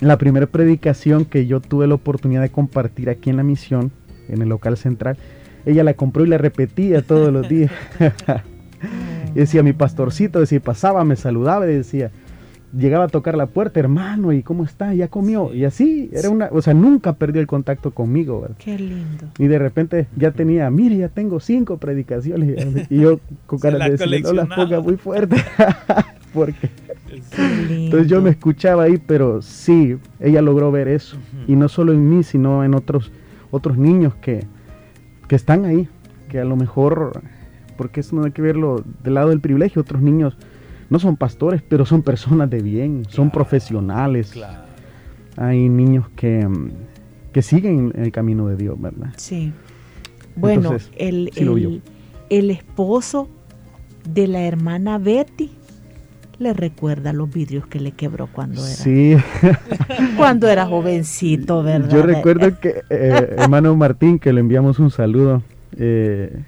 la 0.00 0.18
primera 0.18 0.46
predicación 0.46 1.24
que 1.24 1.46
yo 1.46 1.60
tuve 1.60 1.86
la 1.86 1.94
oportunidad 1.94 2.42
de 2.42 2.50
compartir 2.50 3.08
aquí 3.08 3.30
en 3.30 3.36
la 3.36 3.42
misión, 3.42 3.92
en 4.28 4.42
el 4.42 4.48
local 4.48 4.76
central, 4.76 5.16
ella 5.64 5.84
la 5.84 5.94
compró 5.94 6.24
y 6.24 6.28
la 6.28 6.38
repetía 6.38 7.02
todos 7.02 7.32
los 7.32 7.48
días. 7.48 7.70
y 9.34 9.38
decía, 9.38 9.62
mi 9.62 9.72
pastorcito, 9.72 10.40
decía, 10.40 10.60
pasaba, 10.60 11.04
me 11.04 11.16
saludaba 11.16 11.66
y 11.66 11.74
decía, 11.74 12.10
llegaba 12.76 13.04
a 13.04 13.08
tocar 13.08 13.36
la 13.36 13.46
puerta, 13.46 13.80
hermano, 13.80 14.32
¿y 14.32 14.42
cómo 14.42 14.64
está? 14.64 14.94
¿Ya 14.94 15.08
comió? 15.08 15.52
Y 15.54 15.64
así, 15.64 16.10
era 16.12 16.30
una, 16.30 16.48
o 16.52 16.62
sea, 16.62 16.74
nunca 16.74 17.12
perdió 17.14 17.40
el 17.40 17.46
contacto 17.46 17.90
conmigo, 17.90 18.40
¿verdad? 18.40 18.56
Qué 18.58 18.78
lindo. 18.78 19.28
Y 19.38 19.46
de 19.46 19.58
repente 19.58 20.06
ya 20.16 20.30
tenía, 20.32 20.70
mire, 20.70 20.96
ya 20.96 21.08
tengo 21.08 21.40
cinco 21.40 21.76
predicaciones. 21.76 22.90
Y 22.90 23.00
yo 23.00 23.20
con 23.46 23.58
cara 23.58 23.78
la 23.78 23.86
de 23.86 23.92
decirle, 23.92 24.20
no 24.20 24.32
las 24.32 24.48
ponga 24.48 24.80
muy 24.80 24.96
fuerte. 24.96 25.36
Porque 26.34 26.70
entonces 27.38 28.08
yo 28.08 28.22
me 28.22 28.30
escuchaba 28.30 28.84
ahí, 28.84 28.96
pero 28.96 29.42
sí, 29.42 29.98
ella 30.18 30.40
logró 30.40 30.72
ver 30.72 30.88
eso. 30.88 31.18
Y 31.46 31.56
no 31.56 31.68
solo 31.68 31.92
en 31.92 32.08
mí, 32.08 32.22
sino 32.22 32.64
en 32.64 32.74
otros, 32.74 33.12
otros 33.50 33.76
niños 33.76 34.14
que, 34.14 34.46
que 35.28 35.36
están 35.36 35.66
ahí. 35.66 35.88
Que 36.30 36.40
a 36.40 36.44
lo 36.44 36.56
mejor, 36.56 37.20
porque 37.76 38.00
eso 38.00 38.16
no 38.16 38.24
hay 38.24 38.30
que 38.30 38.40
verlo 38.40 38.82
del 39.04 39.14
lado 39.14 39.28
del 39.28 39.40
privilegio, 39.40 39.82
otros 39.82 40.00
niños 40.00 40.38
no 40.92 40.98
son 40.98 41.16
pastores, 41.16 41.62
pero 41.66 41.86
son 41.86 42.02
personas 42.02 42.50
de 42.50 42.60
bien, 42.60 43.04
son 43.08 43.30
profesionales. 43.30 44.32
Claro. 44.32 44.60
Hay 45.38 45.70
niños 45.70 46.06
que, 46.14 46.46
mm, 46.46 46.70
que 47.32 47.40
siguen 47.40 47.94
el 47.96 48.12
camino 48.12 48.46
de 48.46 48.56
Dios, 48.56 48.78
¿verdad? 48.78 49.08
Sí. 49.16 49.54
Bueno, 50.36 50.64
Entonces, 50.64 50.90
el, 50.98 51.30
sí 51.32 51.44
lo 51.46 51.54
vio. 51.54 51.68
el, 51.70 51.82
el 52.28 52.50
esposo 52.50 53.26
de 54.06 54.26
la 54.26 54.42
hermana 54.42 54.98
Betty 54.98 55.50
le 56.38 56.52
recuerda 56.52 57.14
los 57.14 57.32
vidrios 57.32 57.66
que 57.68 57.80
le 57.80 57.92
quebró 57.92 58.26
cuando 58.26 58.60
era, 58.62 58.74
Sí, 58.74 59.16
cuando 60.18 60.46
era 60.46 60.66
jovencito, 60.66 61.62
¿verdad? 61.62 61.88
yo 61.88 62.02
recuerdo 62.02 62.58
que 62.60 62.82
eh, 62.90 63.36
hermano 63.38 63.74
Martín, 63.76 64.18
que 64.18 64.30
le 64.30 64.40
enviamos 64.40 64.78
un 64.78 64.90
saludo, 64.90 65.42
eh, 65.78 66.42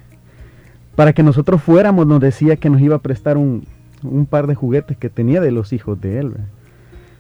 para 0.97 1.15
que 1.15 1.23
nosotros 1.23 1.63
fuéramos, 1.63 2.07
nos 2.07 2.21
decía 2.21 2.57
que 2.57 2.69
nos 2.69 2.83
iba 2.83 2.97
a 2.97 3.01
prestar 3.01 3.39
un, 3.39 3.65
un 4.05 4.27
par 4.27 4.47
de 4.47 4.55
juguetes 4.55 4.97
que 4.97 5.11
tenía 5.11 5.41
de 5.41 5.51
los 5.51 5.73
hijos 5.73 6.01
de 6.01 6.19
él. 6.19 6.29
¿verdad? 6.31 6.47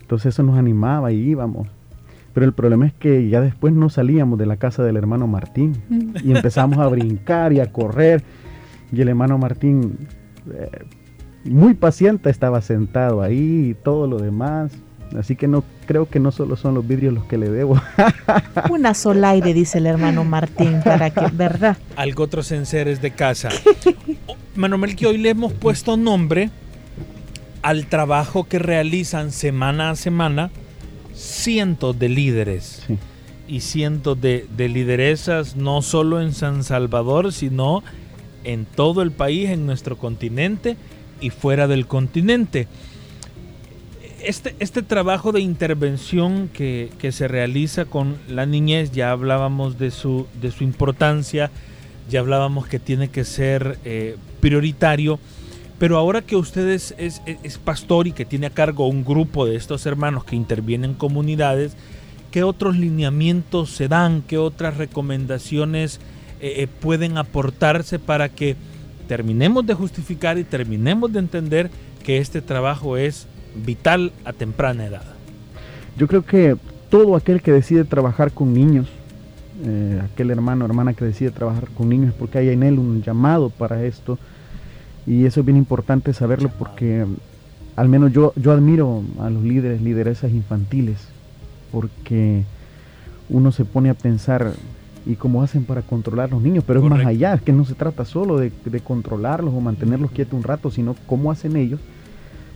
Entonces 0.04 0.34
eso 0.34 0.42
nos 0.42 0.58
animaba 0.58 1.12
y 1.12 1.16
íbamos. 1.16 1.66
Pero 2.34 2.44
el 2.44 2.52
problema 2.52 2.86
es 2.86 2.92
que 2.92 3.28
ya 3.28 3.40
después 3.40 3.72
no 3.72 3.88
salíamos 3.88 4.38
de 4.38 4.44
la 4.44 4.56
casa 4.56 4.82
del 4.82 4.96
hermano 4.96 5.26
Martín 5.26 5.80
y 6.22 6.32
empezamos 6.32 6.78
a 6.78 6.88
brincar 6.88 7.52
y 7.52 7.60
a 7.60 7.72
correr. 7.72 8.22
Y 8.92 9.00
el 9.00 9.08
hermano 9.08 9.38
Martín, 9.38 9.96
eh, 10.52 10.68
muy 11.44 11.74
paciente, 11.74 12.28
estaba 12.28 12.60
sentado 12.60 13.22
ahí 13.22 13.70
y 13.70 13.74
todo 13.74 14.06
lo 14.06 14.18
demás. 14.18 14.72
Así 15.16 15.36
que 15.36 15.48
no 15.48 15.64
creo 15.86 16.06
que 16.08 16.18
no 16.18 16.32
solo 16.32 16.56
son 16.56 16.74
los 16.74 16.86
vidrios 16.86 17.14
los 17.14 17.24
que 17.24 17.38
le 17.38 17.48
debo. 17.48 17.80
Una 18.70 18.94
solaire, 18.94 19.54
dice 19.54 19.78
el 19.78 19.86
hermano 19.86 20.24
Martín, 20.24 20.80
para 20.84 21.10
que, 21.10 21.26
¿verdad? 21.32 21.78
Algo 21.96 22.24
otros 22.24 22.50
enseres 22.52 23.00
de 23.00 23.12
casa. 23.12 23.48
Manuel, 24.56 24.96
que 24.96 25.06
hoy 25.06 25.18
le 25.18 25.30
hemos 25.30 25.52
puesto 25.52 25.96
nombre 25.96 26.50
al 27.64 27.86
trabajo 27.86 28.44
que 28.44 28.58
realizan 28.58 29.32
semana 29.32 29.88
a 29.90 29.96
semana 29.96 30.50
cientos 31.14 31.98
de 31.98 32.08
líderes 32.10 32.82
Sí. 32.86 32.98
y 33.48 33.60
cientos 33.60 34.20
de, 34.20 34.46
de 34.56 34.68
lideresas, 34.68 35.56
no 35.56 35.80
solo 35.82 36.20
en 36.20 36.32
San 36.34 36.62
Salvador, 36.62 37.32
sino 37.32 37.82
en 38.44 38.66
todo 38.66 39.00
el 39.02 39.12
país, 39.12 39.48
en 39.48 39.64
nuestro 39.64 39.96
continente 39.96 40.76
y 41.20 41.30
fuera 41.30 41.66
del 41.66 41.86
continente. 41.86 42.68
Este, 44.22 44.54
este 44.58 44.82
trabajo 44.82 45.32
de 45.32 45.40
intervención 45.40 46.48
que, 46.52 46.90
que 46.98 47.12
se 47.12 47.28
realiza 47.28 47.84
con 47.86 48.16
la 48.28 48.44
niñez, 48.46 48.92
ya 48.92 49.10
hablábamos 49.10 49.78
de 49.78 49.90
su, 49.90 50.26
de 50.40 50.50
su 50.50 50.64
importancia, 50.64 51.50
ya 52.10 52.20
hablábamos 52.20 52.66
que 52.66 52.78
tiene 52.78 53.08
que 53.08 53.24
ser 53.24 53.78
eh, 53.84 54.16
prioritario, 54.40 55.18
pero 55.78 55.98
ahora 55.98 56.22
que 56.22 56.36
usted 56.36 56.68
es, 56.68 56.94
es- 56.98 57.20
es 57.26 57.58
pastor 57.58 58.06
y 58.06 58.12
que 58.12 58.24
tiene 58.24 58.46
a 58.46 58.50
cargo 58.50 58.86
un 58.88 59.04
grupo 59.04 59.46
de 59.46 59.56
estos 59.56 59.86
hermanos 59.86 60.24
que 60.24 60.36
intervienen 60.36 60.90
en 60.90 60.96
comunidades, 60.96 61.76
¿qué 62.30 62.42
otros 62.42 62.76
lineamientos 62.76 63.70
se 63.70 63.88
dan? 63.88 64.22
¿Qué 64.22 64.38
otras 64.38 64.76
recomendaciones 64.76 66.00
eh, 66.40 66.54
eh, 66.58 66.66
pueden 66.80 67.18
aportarse 67.18 67.98
para 67.98 68.28
que 68.28 68.56
terminemos 69.08 69.66
de 69.66 69.74
justificar 69.74 70.38
y 70.38 70.44
terminemos 70.44 71.12
de 71.12 71.18
entender 71.18 71.70
que 72.02 72.18
este 72.18 72.40
trabajo 72.42 72.96
es 72.96 73.26
vital 73.64 74.12
a 74.24 74.32
temprana 74.32 74.86
edad? 74.86 75.04
Yo 75.96 76.06
creo 76.08 76.24
que 76.24 76.56
todo 76.90 77.16
aquel 77.16 77.40
que 77.40 77.52
decide 77.52 77.84
trabajar 77.84 78.32
con 78.32 78.52
niños, 78.52 78.88
eh, 79.64 80.00
aquel 80.04 80.30
hermano 80.30 80.64
o 80.64 80.68
hermana 80.68 80.94
que 80.94 81.04
decide 81.04 81.30
trabajar 81.30 81.68
con 81.76 81.88
niños 81.88 82.08
es 82.10 82.14
porque 82.14 82.38
hay 82.38 82.48
en 82.50 82.62
él 82.62 82.78
un 82.78 83.02
llamado 83.02 83.50
para 83.50 83.84
esto. 83.84 84.18
Y 85.06 85.26
eso 85.26 85.40
es 85.40 85.46
bien 85.46 85.58
importante 85.58 86.12
saberlo 86.12 86.50
porque 86.58 87.04
al 87.76 87.88
menos 87.88 88.12
yo, 88.12 88.32
yo 88.36 88.52
admiro 88.52 89.02
a 89.20 89.30
los 89.30 89.42
líderes, 89.42 89.82
lideresas 89.82 90.32
infantiles, 90.32 90.98
porque 91.72 92.44
uno 93.28 93.52
se 93.52 93.64
pone 93.64 93.90
a 93.90 93.94
pensar 93.94 94.52
y 95.06 95.16
cómo 95.16 95.42
hacen 95.42 95.64
para 95.64 95.82
controlar 95.82 96.28
a 96.28 96.32
los 96.32 96.42
niños, 96.42 96.64
pero 96.66 96.82
es 96.82 96.88
más 96.88 97.04
allá, 97.04 97.34
es 97.34 97.42
que 97.42 97.52
no 97.52 97.64
se 97.64 97.74
trata 97.74 98.04
solo 98.04 98.38
de, 98.38 98.52
de 98.64 98.80
controlarlos 98.80 99.52
o 99.52 99.60
mantenerlos 99.60 100.10
quietos 100.12 100.34
un 100.34 100.44
rato, 100.44 100.70
sino 100.70 100.94
cómo 101.06 101.30
hacen 101.30 101.56
ellos 101.56 101.80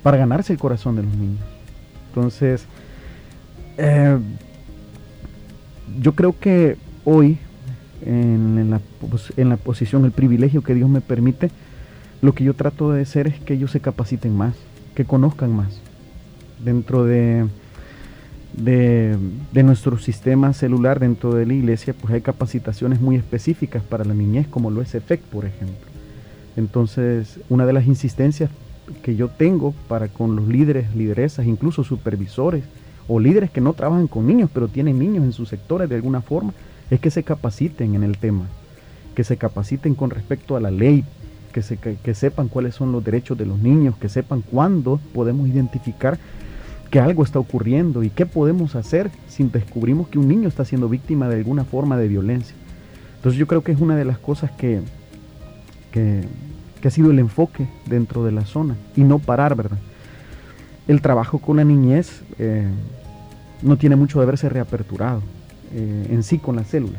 para 0.02 0.16
ganarse 0.16 0.52
el 0.52 0.58
corazón 0.58 0.96
de 0.96 1.02
los 1.02 1.14
niños. 1.14 1.44
Entonces, 2.08 2.64
eh, 3.76 4.18
yo 6.00 6.14
creo 6.14 6.34
que 6.38 6.76
hoy 7.04 7.38
en, 8.04 8.70
la, 8.70 8.80
en 9.36 9.48
la 9.48 9.56
posición, 9.56 10.04
el 10.04 10.12
privilegio 10.12 10.62
que 10.62 10.74
Dios 10.74 10.88
me 10.88 11.00
permite, 11.00 11.50
lo 12.20 12.34
que 12.34 12.44
yo 12.44 12.54
trato 12.54 12.92
de 12.92 13.02
hacer 13.02 13.26
es 13.28 13.40
que 13.40 13.54
ellos 13.54 13.70
se 13.70 13.80
capaciten 13.80 14.36
más, 14.36 14.54
que 14.94 15.04
conozcan 15.04 15.54
más. 15.54 15.80
Dentro 16.64 17.04
de, 17.04 17.46
de, 18.54 19.62
nuestro 19.62 19.98
sistema 19.98 20.52
celular, 20.52 20.98
dentro 20.98 21.34
de 21.34 21.46
la 21.46 21.54
iglesia, 21.54 21.94
pues 21.94 22.12
hay 22.14 22.20
capacitaciones 22.20 23.00
muy 23.00 23.16
específicas 23.16 23.82
para 23.82 24.04
la 24.04 24.14
niñez, 24.14 24.48
como 24.48 24.70
lo 24.70 24.82
es 24.82 24.94
EFEC, 24.94 25.20
por 25.20 25.44
ejemplo. 25.44 25.86
Entonces, 26.56 27.38
una 27.48 27.66
de 27.66 27.72
las 27.72 27.86
insistencias 27.86 28.50
que 29.02 29.14
yo 29.14 29.28
tengo 29.28 29.74
para 29.86 30.08
con 30.08 30.34
los 30.34 30.48
líderes, 30.48 30.94
lideresas, 30.96 31.46
incluso 31.46 31.84
supervisores 31.84 32.64
o 33.06 33.20
líderes 33.20 33.50
que 33.50 33.60
no 33.60 33.74
trabajan 33.74 34.08
con 34.08 34.26
niños, 34.26 34.50
pero 34.52 34.66
tienen 34.66 34.98
niños 34.98 35.24
en 35.24 35.32
sus 35.32 35.48
sectores 35.48 35.88
de 35.88 35.94
alguna 35.94 36.20
forma, 36.20 36.52
es 36.90 36.98
que 37.00 37.10
se 37.10 37.22
capaciten 37.22 37.94
en 37.94 38.02
el 38.02 38.18
tema, 38.18 38.46
que 39.14 39.24
se 39.24 39.36
capaciten 39.36 39.94
con 39.94 40.10
respecto 40.10 40.56
a 40.56 40.60
la 40.60 40.70
ley, 40.70 41.04
que, 41.52 41.62
se, 41.62 41.76
que, 41.76 42.14
sepan 42.14 42.48
cuáles 42.48 42.74
son 42.74 42.92
los 42.92 43.04
derechos 43.04 43.36
de 43.36 43.46
los 43.46 43.58
niños, 43.58 43.96
que 43.96 44.08
sepan 44.08 44.42
cuándo 44.42 45.00
podemos 45.12 45.48
identificar 45.48 46.18
que 46.90 47.00
algo 47.00 47.22
está 47.22 47.38
ocurriendo 47.38 48.02
y 48.02 48.10
qué 48.10 48.26
podemos 48.26 48.74
hacer 48.74 49.10
si 49.28 49.44
descubrimos 49.44 50.08
que 50.08 50.18
un 50.18 50.28
niño 50.28 50.48
está 50.48 50.64
siendo 50.64 50.88
víctima 50.88 51.28
de 51.28 51.36
alguna 51.36 51.64
forma 51.64 51.96
de 51.96 52.08
violencia. 52.08 52.54
Entonces 53.16 53.38
yo 53.38 53.46
creo 53.46 53.62
que 53.62 53.72
es 53.72 53.80
una 53.80 53.96
de 53.96 54.04
las 54.04 54.18
cosas 54.18 54.50
que, 54.52 54.80
que, 55.92 56.24
ha 56.82 56.90
sido 56.90 57.10
el 57.10 57.18
enfoque 57.18 57.68
dentro 57.86 58.24
de 58.24 58.32
la 58.32 58.46
zona 58.46 58.76
y 58.96 59.02
no 59.02 59.18
parar, 59.18 59.54
¿verdad? 59.54 59.78
El 60.86 61.02
trabajo 61.02 61.38
con 61.38 61.58
la 61.58 61.64
niñez 61.64 62.22
eh, 62.38 62.66
no 63.60 63.76
tiene 63.76 63.96
mucho 63.96 64.18
de 64.18 64.22
haberse 64.22 64.48
reaperturado 64.48 65.22
eh, 65.74 66.06
en 66.10 66.22
sí 66.22 66.38
con 66.38 66.56
la 66.56 66.64
célula, 66.64 66.98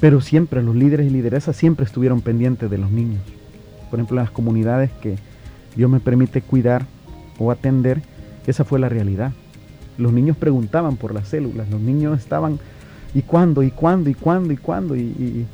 pero 0.00 0.20
siempre 0.20 0.62
los 0.62 0.74
líderes 0.74 1.06
y 1.06 1.10
lideresas 1.10 1.56
siempre 1.56 1.86
estuvieron 1.86 2.20
pendientes 2.20 2.68
de 2.68 2.76
los 2.76 2.90
niños 2.90 3.22
por 3.92 3.98
ejemplo, 3.98 4.16
las 4.16 4.30
comunidades 4.30 4.90
que 5.02 5.16
Dios 5.76 5.90
me 5.90 6.00
permite 6.00 6.40
cuidar 6.40 6.86
o 7.38 7.50
atender, 7.50 8.00
esa 8.46 8.64
fue 8.64 8.78
la 8.78 8.88
realidad. 8.88 9.32
Los 9.98 10.14
niños 10.14 10.34
preguntaban 10.38 10.96
por 10.96 11.12
las 11.12 11.28
células, 11.28 11.68
los 11.68 11.78
niños 11.78 12.18
estaban, 12.18 12.58
¿y 13.12 13.20
cuándo? 13.20 13.62
¿y 13.62 13.70
cuándo? 13.70 14.08
¿y 14.08 14.14
cuándo? 14.14 14.50
¿y 14.54 14.56
cuándo? 14.56 14.96
Y, 14.96 15.46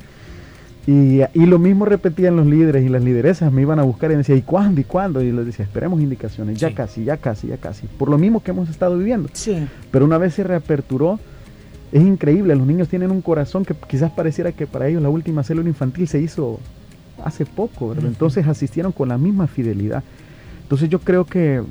y, 0.87 1.45
lo 1.45 1.59
mismo 1.59 1.83
repetían 1.83 2.37
los 2.37 2.47
líderes 2.47 2.85
y 2.85 2.87
las 2.87 3.03
lideresas, 3.03 3.51
me 3.51 3.61
iban 3.61 3.77
a 3.77 3.83
buscar 3.83 4.09
y 4.09 4.13
me 4.13 4.19
decían, 4.19 4.37
¿y 4.37 4.43
cuándo? 4.43 4.79
¿y 4.79 4.85
cuándo? 4.85 5.21
Y 5.21 5.33
les 5.33 5.45
decía, 5.45 5.65
esperemos 5.65 5.99
indicaciones, 5.99 6.57
ya 6.57 6.73
casi, 6.73 7.03
ya 7.03 7.17
casi, 7.17 7.47
ya 7.47 7.57
casi, 7.57 7.87
por 7.87 8.09
lo 8.09 8.17
mismo 8.17 8.41
que 8.41 8.51
hemos 8.51 8.69
estado 8.69 8.97
viviendo. 8.97 9.27
Sí. 9.33 9.67
Pero 9.91 10.05
una 10.05 10.17
vez 10.17 10.35
se 10.35 10.45
reaperturó, 10.45 11.19
es 11.91 12.03
increíble, 12.03 12.55
los 12.55 12.65
niños 12.65 12.87
tienen 12.87 13.11
un 13.11 13.21
corazón 13.21 13.65
que 13.65 13.75
quizás 13.75 14.11
pareciera 14.11 14.53
que 14.53 14.65
para 14.65 14.87
ellos 14.87 15.01
la 15.01 15.09
última 15.09 15.43
célula 15.43 15.67
infantil 15.67 16.07
se 16.07 16.21
hizo 16.21 16.61
hace 17.23 17.45
poco, 17.45 17.89
¿verdad? 17.89 18.05
Entonces 18.05 18.47
asistieron 18.47 18.91
con 18.91 19.09
la 19.09 19.17
misma 19.17 19.47
fidelidad. 19.47 20.03
Entonces 20.63 20.89
yo 20.89 20.99
creo 20.99 21.25
que 21.25 21.63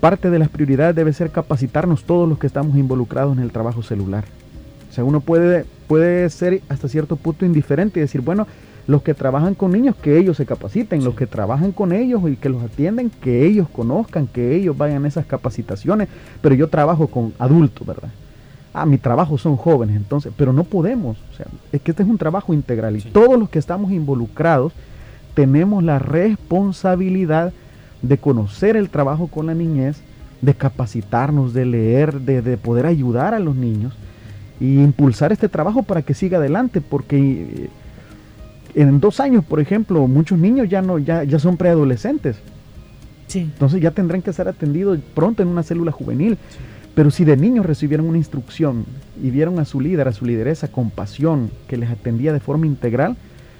parte 0.00 0.30
de 0.30 0.38
las 0.38 0.48
prioridades 0.48 0.96
debe 0.96 1.12
ser 1.12 1.30
capacitarnos 1.30 2.04
todos 2.04 2.28
los 2.28 2.38
que 2.38 2.46
estamos 2.46 2.76
involucrados 2.76 3.36
en 3.36 3.42
el 3.42 3.52
trabajo 3.52 3.82
celular. 3.82 4.24
O 4.90 4.92
sea, 4.92 5.04
uno 5.04 5.20
puede, 5.20 5.64
puede 5.86 6.28
ser 6.28 6.60
hasta 6.68 6.88
cierto 6.88 7.16
punto 7.16 7.46
indiferente 7.46 8.00
y 8.00 8.02
decir, 8.02 8.20
bueno, 8.20 8.46
los 8.86 9.02
que 9.02 9.14
trabajan 9.14 9.54
con 9.54 9.72
niños, 9.72 9.94
que 9.96 10.18
ellos 10.18 10.36
se 10.36 10.46
capaciten, 10.46 11.04
los 11.04 11.14
que 11.14 11.26
trabajan 11.26 11.72
con 11.72 11.92
ellos 11.92 12.22
y 12.28 12.36
que 12.36 12.48
los 12.48 12.62
atienden, 12.62 13.10
que 13.10 13.46
ellos 13.46 13.68
conozcan, 13.68 14.26
que 14.26 14.56
ellos 14.56 14.76
vayan 14.76 15.04
a 15.04 15.08
esas 15.08 15.26
capacitaciones, 15.26 16.08
pero 16.40 16.54
yo 16.54 16.68
trabajo 16.68 17.06
con 17.06 17.32
adultos, 17.38 17.86
¿verdad? 17.86 18.10
Ah, 18.72 18.86
mi 18.86 18.98
trabajo 18.98 19.38
son 19.38 19.56
jóvenes, 19.56 19.96
entonces, 19.96 20.32
pero 20.36 20.52
no 20.52 20.64
podemos, 20.64 21.18
o 21.32 21.36
sea, 21.36 21.46
es 21.72 21.80
que 21.80 21.90
este 21.90 22.02
es 22.02 22.08
un 22.08 22.18
trabajo 22.18 22.54
integral 22.54 22.96
y 22.96 23.00
todos 23.00 23.38
los 23.38 23.48
que 23.48 23.58
estamos 23.58 23.92
involucrados 23.92 24.72
tenemos 25.34 25.82
la 25.82 25.98
responsabilidad 25.98 27.52
de 28.02 28.18
conocer 28.18 28.76
el 28.76 28.90
trabajo 28.90 29.28
con 29.28 29.46
la 29.46 29.54
niñez, 29.54 30.00
de 30.40 30.54
capacitarnos, 30.54 31.54
de 31.54 31.64
leer, 31.64 32.20
de, 32.20 32.56
poder 32.56 32.86
ayudar 32.86 33.32
a 33.32 33.38
los 33.38 33.54
niños 33.54 33.94
y 34.60 34.80
impulsar 34.80 35.32
este 35.32 35.48
trabajo 35.48 35.84
para 35.84 36.02
que 36.02 36.14
siga 36.14 36.38
adelante, 36.38 36.80
porque 36.80 37.16
eh, 37.16 37.70
en 38.74 39.00
dos 39.00 39.20
años, 39.20 39.44
por 39.44 39.60
ejemplo, 39.60 40.06
muchos 40.08 40.38
niños 40.38 40.68
ya 40.68 40.82
no, 40.82 40.98
ya, 40.98 41.24
ya 41.24 41.38
son 41.38 41.56
preadolescentes. 41.56 42.36
Sí. 43.28 43.40
Entonces 43.40 43.80
ya 43.80 43.92
tendrán 43.92 44.20
que 44.20 44.32
ser 44.32 44.48
atendidos 44.48 44.98
pronto 45.14 45.42
en 45.42 45.48
una 45.48 45.62
célula 45.62 45.92
juvenil. 45.92 46.36
Pero 46.94 47.10
si 47.10 47.24
de 47.24 47.36
niños 47.36 47.64
recibieron 47.64 48.06
una 48.06 48.18
instrucción 48.18 48.84
y 49.22 49.30
vieron 49.30 49.58
a 49.58 49.64
su 49.64 49.80
líder, 49.80 50.08
a 50.08 50.12
su 50.12 50.26
lideresa 50.26 50.68
con 50.68 50.90
pasión, 50.90 51.50
que 51.66 51.78
les 51.78 51.90
atendía 51.90 52.32
de 52.32 52.40
forma 52.40 52.66
integral, 52.66 53.16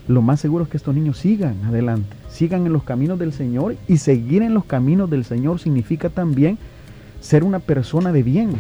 lo 0.08 0.20
más 0.20 0.40
seguro 0.40 0.64
es 0.64 0.70
que 0.70 0.76
estos 0.76 0.94
niños 0.94 1.18
sigan 1.18 1.64
adelante, 1.64 2.14
sigan 2.28 2.66
en 2.66 2.72
los 2.72 2.82
caminos 2.82 3.18
del 3.18 3.32
Señor 3.32 3.76
y 3.88 3.98
seguir 3.98 4.42
en 4.42 4.52
los 4.52 4.64
caminos 4.64 5.08
del 5.08 5.24
Señor 5.24 5.60
significa 5.60 6.10
también 6.10 6.58
ser 7.20 7.44
una 7.44 7.60
persona 7.60 8.12
de 8.12 8.22
bien 8.22 8.52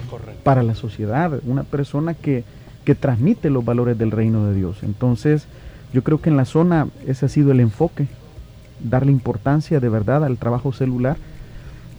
para 0.44 0.62
la 0.62 0.74
sociedad, 0.74 1.40
una 1.44 1.64
persona 1.64 2.14
que, 2.14 2.44
que 2.84 2.94
transmite 2.94 3.50
los 3.50 3.64
valores 3.64 3.98
del 3.98 4.12
reino 4.12 4.46
de 4.46 4.54
Dios. 4.54 4.82
Entonces, 4.82 5.46
yo 5.92 6.02
creo 6.02 6.20
que 6.20 6.30
en 6.30 6.36
la 6.36 6.44
zona 6.44 6.86
ese 7.06 7.26
ha 7.26 7.28
sido 7.28 7.50
el 7.52 7.60
enfoque, 7.60 8.06
darle 8.80 9.12
importancia 9.12 9.80
de 9.80 9.88
verdad 9.88 10.24
al 10.24 10.38
trabajo 10.38 10.72
celular 10.72 11.16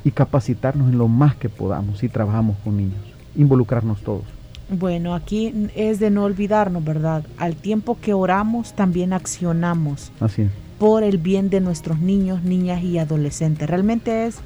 y 0.04 0.12
capacitarnos 0.12 0.89
en 0.89 0.98
lo 0.98 1.08
más 1.08 1.36
que 1.36 1.50
podamos 1.50 2.00
si 2.00 2.10
trabajamos 2.10 2.58
con 2.63 2.78
niños, 2.78 3.00
involucrarnos 3.36 4.02
todos. 4.02 4.24
Bueno, 4.70 5.13
aquí 5.13 5.70
es 5.76 6.00
de 6.00 6.10
no 6.10 6.24
olvidarnos, 6.24 6.84
¿verdad? 6.84 7.26
Al 7.38 7.56
tiempo 7.56 7.98
que 8.00 8.13
oramos, 8.13 8.74
también 8.74 9.13
accionamos. 9.13 10.12
Así 10.20 10.50
Por 10.80 11.04
el 11.04 11.18
bien 11.18 11.50
de 11.50 11.62
nuestros 11.62 12.00
niños, 12.00 12.44
niñas 12.44 12.82
y 12.84 12.98
adolescentes. 12.98 13.70
Realmente 13.70 14.26
es, 14.26 14.38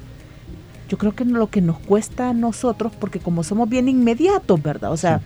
yo 0.88 0.98
creo 0.98 1.14
que 1.14 1.24
lo 1.24 1.48
que 1.48 1.60
nos 1.60 1.78
cuesta 1.78 2.30
a 2.30 2.34
nosotros, 2.34 2.92
porque 2.98 3.20
como 3.20 3.42
somos 3.42 3.68
bien 3.68 3.88
inmediatos, 3.88 4.62
¿verdad? 4.62 4.92
O 4.92 4.96
sea, 4.96 5.20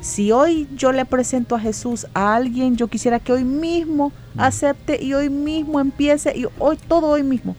si 0.00 0.32
hoy 0.32 0.68
yo 0.76 0.92
le 0.92 1.04
presento 1.04 1.54
a 1.54 1.60
Jesús 1.60 2.06
a 2.12 2.34
alguien, 2.34 2.76
yo 2.76 2.88
quisiera 2.88 3.18
que 3.18 3.32
hoy 3.32 3.44
mismo 3.44 4.12
mm. 4.34 4.40
acepte 4.40 5.02
y 5.02 5.14
hoy 5.14 5.30
mismo 5.30 5.80
empiece 5.80 6.36
y 6.36 6.46
hoy 6.58 6.76
todo 6.88 7.08
hoy 7.08 7.22
mismo. 7.22 7.56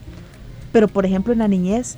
Pero 0.72 0.88
por 0.88 1.06
ejemplo 1.06 1.32
en 1.32 1.38
la 1.38 1.48
niñez 1.48 1.96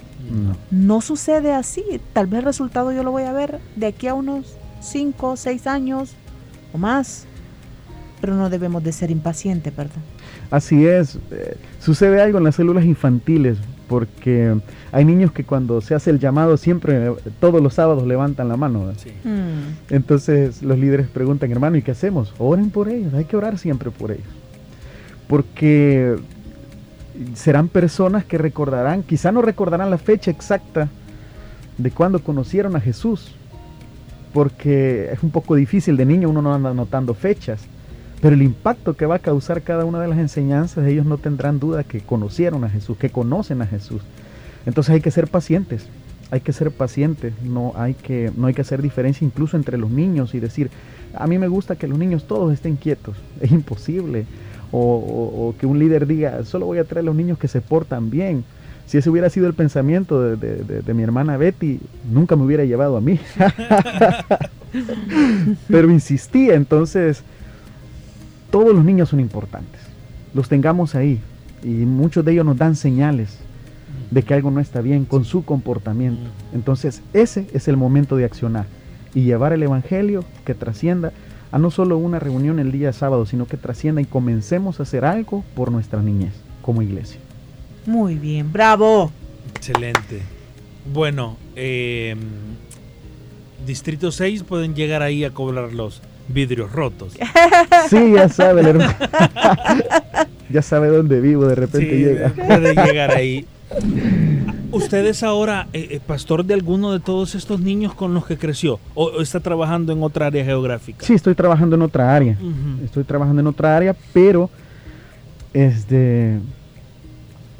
no. 0.71 1.01
sucede 1.01 1.53
así. 1.53 1.85
Tal 2.13 2.27
vez 2.27 2.39
el 2.41 2.45
resultado 2.45 2.93
yo 2.93 3.03
lo 3.03 3.11
voy 3.11 3.25
a 3.25 3.33
ver 3.33 3.59
de 3.77 3.87
aquí 3.87 4.07
a 4.07 4.15
unos 4.15 4.57
5, 4.81 5.37
6 5.37 5.67
años 5.67 6.15
o 6.73 6.79
más. 6.79 7.27
Pero 8.21 8.35
no 8.35 8.51
debemos 8.51 8.85
de 8.85 8.93
ser 8.93 9.11
impacientes, 9.11 9.75
¿verdad? 9.75 10.01
Así 10.51 10.87
es. 10.87 11.19
Eh, 11.31 11.57
sucede 11.81 12.21
algo 12.21 12.39
en 12.39 12.45
las 12.45 12.57
células 12.57 12.85
infantiles 12.85 13.57
porque 13.91 14.57
hay 14.93 15.05
niños 15.05 15.33
que 15.33 15.43
cuando 15.43 15.81
se 15.81 15.97
hace 15.97 16.11
el 16.11 16.21
llamado 16.21 16.57
siempre, 16.57 17.13
todos 17.41 17.61
los 17.61 17.75
sábados 17.75 18.07
levantan 18.07 18.49
la 18.49 18.57
mano. 18.57 18.93
Mm. 19.25 19.93
Entonces 19.93 20.63
los 20.63 20.79
líderes 20.79 21.09
preguntan, 21.09 21.51
hermano, 21.51 21.77
¿y 21.77 21.83
qué 21.83 21.91
hacemos? 21.91 22.33
Oren 22.39 22.71
por 22.71 22.89
ellos, 22.89 23.13
hay 23.15 23.25
que 23.25 23.37
orar 23.37 23.59
siempre 23.59 23.91
por 23.91 24.13
ellos. 24.13 24.29
Porque 25.27 26.17
serán 27.35 27.69
personas 27.69 28.25
que 28.25 28.39
recordarán, 28.39 29.03
quizá 29.03 29.33
no 29.33 29.43
recordarán 29.43 29.91
la 29.91 29.99
fecha 29.99 30.31
exacta 30.31 30.89
de 31.79 31.91
cuando 31.91 32.23
conocieron 32.23 32.77
a 32.77 32.81
Jesús, 32.81 33.35
porque 34.33 35.11
es 35.13 35.23
un 35.23 35.31
poco 35.31 35.55
difícil 35.55 35.97
de 35.97 36.07
niño, 36.07 36.29
uno 36.29 36.43
no 36.43 36.55
anda 36.55 36.71
anotando 36.71 37.15
fechas, 37.15 37.63
pero 38.21 38.35
el 38.35 38.43
impacto 38.43 38.95
que 38.95 39.07
va 39.07 39.17
a 39.17 39.21
causar 39.21 39.63
cada 39.63 39.85
una 39.85 40.01
de 40.01 40.09
las 40.09 40.19
enseñanzas, 40.19 40.87
ellos 40.87 41.07
no 41.07 41.19
tendrán 41.19 41.59
duda 41.59 41.85
que 41.85 42.01
conocieron 42.01 42.65
a 42.65 42.71
Jesús, 42.71 42.99
que 42.99 43.11
conocen 43.11 43.63
a 43.63 43.67
Jesús. 43.67 44.03
Entonces 44.67 44.95
hay 44.95 45.01
que 45.01 45.11
ser 45.11 45.27
pacientes, 45.27 45.87
hay 46.31 46.41
que 46.41 46.53
ser 46.53 46.71
pacientes, 46.71 47.33
no 47.43 47.73
hay 47.77 47.95
que, 47.95 48.31
no 48.37 48.47
hay 48.47 48.55
que 48.55 48.61
hacer 48.61 48.83
diferencia 48.83 49.25
incluso 49.25 49.57
entre 49.57 49.79
los 49.79 49.91
niños 49.91 50.35
y 50.35 50.41
decir, 50.41 50.71
a 51.15 51.27
mí 51.27 51.39
me 51.39 51.49
gusta 51.49 51.77
que 51.77 51.89
los 51.89 51.99
niños 51.99 52.27
todos 52.27 52.53
estén 52.53 52.77
quietos, 52.77 53.17
es 53.41 53.51
imposible 53.51 54.27
o, 54.73 55.55
que 55.59 55.67
un 55.67 55.79
líder 55.79 56.07
diga, 56.07 56.45
solo 56.45 56.67
voy 56.67 56.79
a 56.79 56.85
traer 56.85 57.05
a 57.05 57.07
los 57.07 57.17
niños 57.17 57.39
que 57.39 57.49
se 57.49 57.61
portan 57.61 58.11
bien. 58.11 58.45
Si 58.87 58.99
ese 58.99 59.11
hubiera 59.11 59.31
sido 59.31 59.47
el 59.47 59.55
pensamiento 59.55 60.37
de, 60.37 60.95
mi 60.95 61.03
hermana 61.03 61.37
Betty, 61.37 61.81
nunca 62.11 62.37
me 62.37 62.45
hubiera 62.45 62.65
llevado 62.65 62.97
a 62.97 63.01
mí. 63.01 63.19
Pero 65.69 65.91
insistía, 65.91 66.55
entonces, 66.55 67.23
todos 68.51 68.75
los 68.75 68.85
niños 68.85 69.09
son 69.09 69.21
importantes. 69.21 69.81
Los 70.35 70.49
tengamos 70.49 70.95
ahí. 70.95 71.21
Y 71.63 71.69
muchos 71.69 72.25
de 72.25 72.33
ellos 72.33 72.47
nos 72.47 72.57
dan 72.57 72.75
señales 72.75 73.39
de 74.11 74.23
que 74.23 74.35
algo 74.35 74.51
no 74.51 74.61
está 74.61 74.81
bien 74.81 75.05
con 75.05 75.25
su 75.25 75.45
comportamiento. 75.45 76.23
Entonces, 76.53 77.03
ese 77.13 77.47
es 77.53 77.69
el 77.69 77.77
momento 77.77 78.17
de 78.17 78.25
accionar 78.25 78.67
y 79.15 79.23
llevar 79.23 79.53
el 79.53 79.63
Evangelio 79.63 80.25
que 80.45 80.55
trascienda 80.55 81.13
a 81.53 81.59
no 81.59 81.71
solo 81.71 81.99
una 81.99 82.19
reunión 82.19 82.59
el 82.59 82.73
día 82.73 82.93
sábado, 82.93 83.27
sino 83.27 83.47
que 83.47 83.57
trascienda 83.57 84.01
y 84.01 84.05
comencemos 84.05 84.81
a 84.81 84.85
hacer 84.85 85.05
algo 85.05 85.45
por 85.55 85.73
nuestra 85.73 86.01
niñez 86.03 86.33
como 86.63 86.83
iglesia. 86.83 87.19
Muy 87.87 88.15
bien, 88.17 88.53
bravo. 88.53 89.11
Excelente. 89.55 90.23
Bueno, 90.93 91.37
em, 91.57 92.19
Distrito 93.67 94.13
6 94.13 94.45
pueden 94.45 94.75
llegar 94.75 95.03
ahí 95.03 95.25
a 95.25 95.31
cobrar 95.31 95.73
los 95.73 96.01
vidrios 96.29 96.73
rotos. 96.73 97.15
Sí, 97.89 98.13
ya 98.15 98.29
sabe, 98.29 98.61
el 98.61 98.67
hermano. 98.69 98.95
ya 100.51 100.63
sabe 100.63 100.89
dónde 100.89 101.21
vivo, 101.21 101.47
de 101.47 101.57
repente 101.57 101.91
Sí, 101.91 101.97
llega. 101.97 102.29
Puede 102.31 102.75
llegar 102.75 103.11
ahí. 103.11 103.47
¿Usted 104.73 105.05
es 105.07 105.23
ahora 105.23 105.67
eh, 105.73 105.89
eh, 105.93 106.01
pastor 106.05 106.45
de 106.45 106.55
alguno 106.55 106.93
de 106.93 107.01
todos 107.01 107.35
estos 107.35 107.61
niños 107.61 107.95
con 107.95 108.15
los 108.15 108.27
que 108.27 108.37
creció? 108.39 108.79
¿O, 108.95 109.05
o 109.07 109.21
está 109.21 109.41
trabajando 109.41 109.93
en 109.93 110.03
otra 110.03 110.27
área 110.27 110.45
geográfica? 110.45 111.05
Sí, 111.05 111.15
estoy 111.15 111.35
trabajando 111.35 111.77
en 111.77 111.83
otra 111.83 112.15
área. 112.15 112.37
Estoy 112.85 113.05
trabajando 113.05 113.41
en 113.41 113.47
otra 113.49 113.77
área, 113.77 113.97
pero 114.13 114.49
este, 115.55 116.39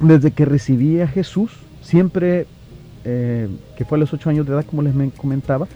desde 0.01 0.31
que 0.31 0.45
recibí 0.45 1.01
a 1.01 1.09
Jesús, 1.09 1.51
siempre, 1.83 2.47
eh, 3.05 3.49
que 3.77 3.85
fue 3.85 3.97
a 3.97 4.01
los 4.01 4.13
ocho 4.13 4.31
años 4.31 4.47
de 4.47 4.53
edad, 4.53 4.65
como 4.65 4.83
les 4.83 4.95
men- 4.95 5.11
comentaba, 5.11 5.67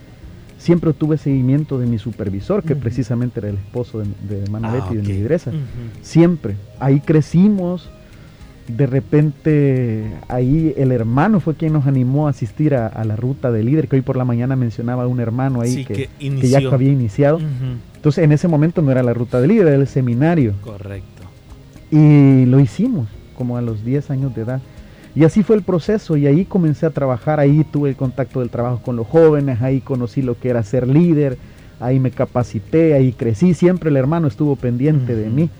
siempre 0.59 0.93
tuve 0.93 1.19
seguimiento 1.19 1.79
de 1.79 1.87
mi 1.87 1.99
supervisor, 1.99 2.63
que 2.63 2.77
precisamente 2.77 3.41
era 3.41 3.49
el 3.51 3.57
esposo 3.57 3.99
de, 3.99 4.05
de 4.29 4.45
Ah, 4.63 4.71
Betty, 4.73 4.97
de 4.97 5.03
mi 5.03 5.09
lideresa. 5.09 5.51
Ujú. 5.51 5.59
Siempre. 6.03 6.57
Ahí 6.79 7.01
crecimos. 7.01 7.91
De 8.69 8.87
repente, 8.87 10.11
ahí 10.29 10.73
el 10.77 10.91
hermano 10.91 11.41
fue 11.41 11.55
quien 11.55 11.75
nos 11.75 11.87
animó 11.87 12.27
a 12.27 12.31
asistir 12.31 12.75
a, 12.75 12.87
a 12.87 13.05
la 13.05 13.15
ruta 13.15 13.53
de 13.53 13.63
líder, 13.63 13.89
que 13.89 13.97
hoy 13.97 14.03
por 14.03 14.17
la 14.17 14.25
mañana 14.25 14.57
mencionaba 14.57 15.07
un 15.07 15.21
hermano 15.21 15.61
ahí 15.61 15.75
Sí, 15.75 15.85
que, 15.85 16.09
que 16.19 16.37
que 16.37 16.49
ya 16.49 16.59
había 16.71 16.91
iniciado. 16.91 17.41
Entonces, 17.97 18.25
en 18.25 18.33
ese 18.33 18.49
momento 18.49 18.81
no 18.81 18.91
era 18.91 19.03
la 19.03 19.13
ruta 19.13 19.41
de 19.41 19.49
líder, 19.49 19.67
era 19.69 19.77
el 19.77 19.87
seminario. 19.87 20.55
Correcto. 20.63 21.25
Y 21.91 22.47
lo 22.47 22.59
hicimos 22.59 23.09
como 23.37 23.57
a 23.57 23.63
los 23.63 23.85
10 23.85 24.11
años 24.11 24.35
de 24.35 24.43
edad. 24.43 24.61
Y 25.15 25.25
así 25.25 25.43
fue 25.43 25.57
el 25.57 25.63
proceso 25.63 26.17
y 26.17 26.27
ahí 26.27 26.45
comencé 26.45 26.87
a 26.87 26.91
trabajar, 26.91 27.39
ahí 27.39 27.65
tuve 27.71 27.91
el 27.91 27.97
contacto 27.97 28.41
del 28.41 28.51
trabajo 28.51 28.81
con 28.83 28.97
los 28.97 29.07
jóvenes, 29.07 29.63
ahí 29.63 29.81
conocí 29.81 30.23
lo 30.23 30.39
que 30.39 30.49
era 30.49 30.63
ser 30.65 30.89
líder, 30.89 31.39
ahí 31.79 32.01
me 32.01 32.11
capacité, 32.11 32.95
ahí 32.95 33.13
crecí, 33.13 33.55
siempre 33.55 33.91
el 33.91 33.97
hermano 33.97 34.27
estuvo 34.27 34.57
pendiente 34.57 35.15
de 35.15 35.29
mí. 35.29 35.51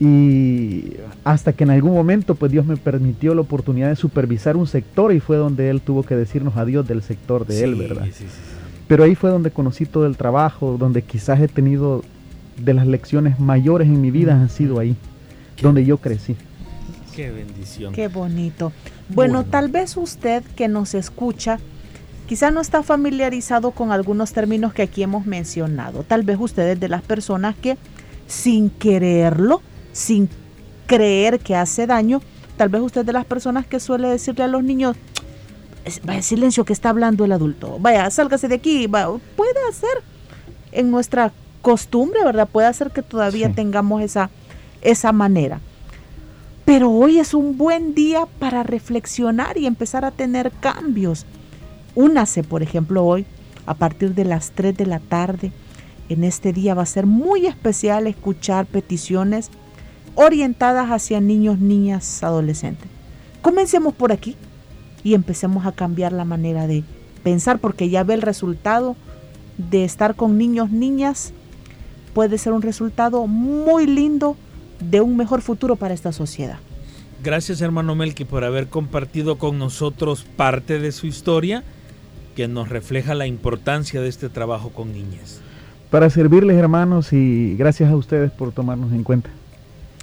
Y 0.00 0.92
hasta 1.24 1.52
que 1.52 1.64
en 1.64 1.70
algún 1.70 1.92
momento 1.92 2.34
pues 2.36 2.52
Dios 2.52 2.64
me 2.66 2.76
permitió 2.76 3.34
la 3.34 3.40
oportunidad 3.40 3.88
de 3.88 3.96
supervisar 3.96 4.56
un 4.56 4.66
sector 4.68 5.12
y 5.12 5.18
fue 5.20 5.36
donde 5.36 5.70
él 5.70 5.80
tuvo 5.80 6.04
que 6.04 6.14
decirnos 6.14 6.56
adiós 6.56 6.86
del 6.86 7.02
sector 7.02 7.46
de 7.46 7.64
él, 7.64 7.74
Sí, 7.74 7.80
¿verdad? 7.80 8.04
sí, 8.06 8.12
sí, 8.12 8.24
sí. 8.24 8.30
Pero 8.86 9.04
ahí 9.04 9.14
fue 9.14 9.30
donde 9.30 9.50
conocí 9.50 9.86
todo 9.86 10.06
el 10.06 10.16
trabajo, 10.16 10.76
donde 10.78 11.02
quizás 11.02 11.40
he 11.40 11.48
tenido 11.48 12.04
de 12.56 12.74
las 12.74 12.86
lecciones 12.86 13.38
mayores 13.40 13.88
en 13.88 14.00
mi 14.00 14.10
vida 14.10 14.34
han 14.34 14.48
sido 14.48 14.78
ahí, 14.78 14.96
donde 15.60 15.84
yo 15.84 15.98
crecí. 15.98 16.36
Qué 17.14 17.30
bendición. 17.30 17.92
Qué 17.92 18.06
bonito. 18.08 18.72
Bueno, 19.08 19.38
Bueno. 19.40 19.50
tal 19.50 19.68
vez 19.68 19.96
usted 19.96 20.42
que 20.56 20.68
nos 20.68 20.94
escucha 20.94 21.58
quizá 22.28 22.50
no 22.50 22.60
está 22.60 22.82
familiarizado 22.82 23.70
con 23.72 23.90
algunos 23.90 24.32
términos 24.32 24.72
que 24.74 24.82
aquí 24.82 25.02
hemos 25.02 25.26
mencionado. 25.26 26.02
Tal 26.04 26.22
vez 26.22 26.36
usted 26.38 26.68
es 26.68 26.78
de 26.80 26.88
las 26.88 27.02
personas 27.02 27.56
que 27.56 27.76
sin 28.26 28.68
quererlo, 28.70 29.62
sin 29.92 30.28
creer 30.86 31.38
que 31.40 31.54
hace 31.56 31.86
daño, 31.86 32.20
tal 32.56 32.68
vez 32.68 32.80
usted 32.82 33.02
es 33.02 33.06
de 33.06 33.12
las 33.12 33.24
personas 33.24 33.66
que 33.66 33.80
suele 33.80 34.08
decirle 34.08 34.44
a 34.44 34.48
los 34.48 34.62
niños, 34.62 34.96
"Es- 35.84 36.00
vaya 36.04 36.22
silencio 36.22 36.64
que 36.64 36.72
está 36.72 36.90
hablando 36.90 37.24
el 37.24 37.32
adulto, 37.32 37.78
vaya, 37.80 38.10
sálgase 38.10 38.48
de 38.48 38.56
aquí, 38.56 38.86
va". 38.86 39.18
puede 39.36 39.58
hacer 39.68 40.02
en 40.72 40.90
nuestra 40.90 41.32
costumbre, 41.62 42.24
¿verdad? 42.24 42.48
Puede 42.50 42.68
hacer 42.68 42.90
que 42.90 43.02
todavía 43.02 43.48
Sí. 43.48 43.54
tengamos 43.54 44.02
esa, 44.02 44.30
esa 44.82 45.12
manera. 45.12 45.60
Pero 46.64 46.90
hoy 46.90 47.18
es 47.18 47.32
un 47.34 47.56
buen 47.56 47.94
día 47.94 48.26
para 48.38 48.62
reflexionar 48.62 49.56
y 49.56 49.66
empezar 49.66 50.04
a 50.04 50.10
tener 50.10 50.52
cambios. 50.60 51.24
Únase, 51.94 52.44
por 52.44 52.62
ejemplo, 52.62 53.04
hoy 53.04 53.24
a 53.66 53.74
partir 53.74 54.14
de 54.14 54.24
las 54.24 54.50
3 54.52 54.76
de 54.76 54.86
la 54.86 54.98
tarde. 55.00 55.50
En 56.08 56.24
este 56.24 56.52
día 56.52 56.74
va 56.74 56.82
a 56.82 56.86
ser 56.86 57.06
muy 57.06 57.46
especial 57.46 58.06
escuchar 58.06 58.66
peticiones 58.66 59.50
orientadas 60.14 60.88
hacia 60.88 61.20
niños, 61.20 61.58
niñas, 61.58 62.22
adolescentes. 62.22 62.88
Comencemos 63.42 63.94
por 63.94 64.12
aquí 64.12 64.36
y 65.04 65.14
empecemos 65.14 65.66
a 65.66 65.72
cambiar 65.72 66.12
la 66.12 66.24
manera 66.24 66.66
de 66.66 66.84
pensar 67.22 67.58
porque 67.58 67.88
ya 67.88 68.04
ve 68.04 68.14
el 68.14 68.22
resultado 68.22 68.96
de 69.56 69.84
estar 69.84 70.14
con 70.14 70.38
niños, 70.38 70.70
niñas. 70.70 71.32
Puede 72.14 72.38
ser 72.38 72.52
un 72.52 72.62
resultado 72.62 73.26
muy 73.26 73.86
lindo 73.86 74.36
de 74.80 75.00
un 75.00 75.16
mejor 75.16 75.42
futuro 75.42 75.76
para 75.76 75.94
esta 75.94 76.12
sociedad. 76.12 76.58
Gracias 77.22 77.60
hermano 77.60 77.94
Melqui 77.94 78.24
por 78.24 78.44
haber 78.44 78.68
compartido 78.68 79.38
con 79.38 79.58
nosotros 79.58 80.24
parte 80.36 80.78
de 80.78 80.92
su 80.92 81.06
historia 81.06 81.64
que 82.36 82.46
nos 82.46 82.68
refleja 82.68 83.14
la 83.14 83.26
importancia 83.26 84.00
de 84.00 84.08
este 84.08 84.28
trabajo 84.28 84.70
con 84.70 84.92
niñas. 84.92 85.40
Para 85.90 86.10
servirles 86.10 86.56
hermanos 86.56 87.12
y 87.12 87.56
gracias 87.56 87.90
a 87.90 87.96
ustedes 87.96 88.30
por 88.30 88.52
tomarnos 88.52 88.92
en 88.92 89.02
cuenta. 89.02 89.30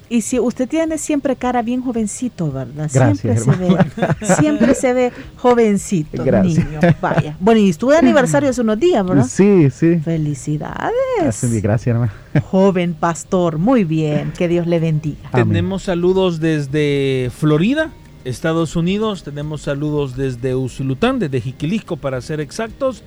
Y 0.08 0.20
si 0.20 0.38
usted 0.38 0.68
tiene 0.68 0.98
siempre 0.98 1.34
cara 1.34 1.62
bien 1.62 1.82
jovencito, 1.82 2.50
¿verdad? 2.52 2.88
Gracias, 2.92 3.42
siempre 3.42 3.56
se 3.56 3.56
ve, 3.56 4.36
siempre 4.40 4.74
se 4.74 4.92
ve 4.92 5.12
jovencito, 5.36 6.24
Gracias. 6.24 6.64
niño. 6.64 6.80
Vaya. 7.00 7.36
Bueno, 7.40 7.60
y 7.60 7.70
estuvo 7.70 7.90
de 7.90 7.98
aniversario 7.98 8.50
hace 8.50 8.60
unos 8.60 8.78
días, 8.78 9.04
¿verdad? 9.04 9.26
Sí, 9.28 9.68
sí. 9.70 9.96
Felicidades. 9.98 10.92
Así, 11.26 11.60
Gracias 11.60 11.94
hermano. 11.94 12.12
Joven 12.50 12.94
pastor, 12.94 13.58
muy 13.58 13.84
bien, 13.84 14.32
que 14.36 14.46
Dios 14.46 14.66
le 14.66 14.78
bendiga. 14.78 15.28
Amén. 15.32 15.48
Tenemos 15.48 15.82
saludos 15.82 16.38
desde 16.38 17.30
Florida, 17.36 17.90
Estados 18.24 18.76
Unidos, 18.76 19.24
tenemos 19.24 19.62
saludos 19.62 20.16
desde 20.16 20.54
Usulután, 20.54 21.18
desde 21.18 21.40
Jiquilisco 21.40 21.96
para 21.96 22.20
ser 22.20 22.40
exactos. 22.40 23.02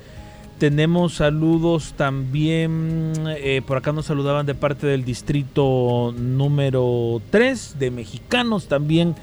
Tenemos 0.60 1.14
saludos 1.14 1.94
también, 1.96 3.14
eh, 3.28 3.62
por 3.66 3.78
acá 3.78 3.94
nos 3.94 4.08
saludaban 4.08 4.46
de 4.46 4.56
parte 4.56 4.88
del 4.88 5.06
distrito 5.06 6.14
número 6.18 7.22
3, 7.32 7.78
de 7.80 7.92
mexicanos 7.92 8.68
también 8.68 9.16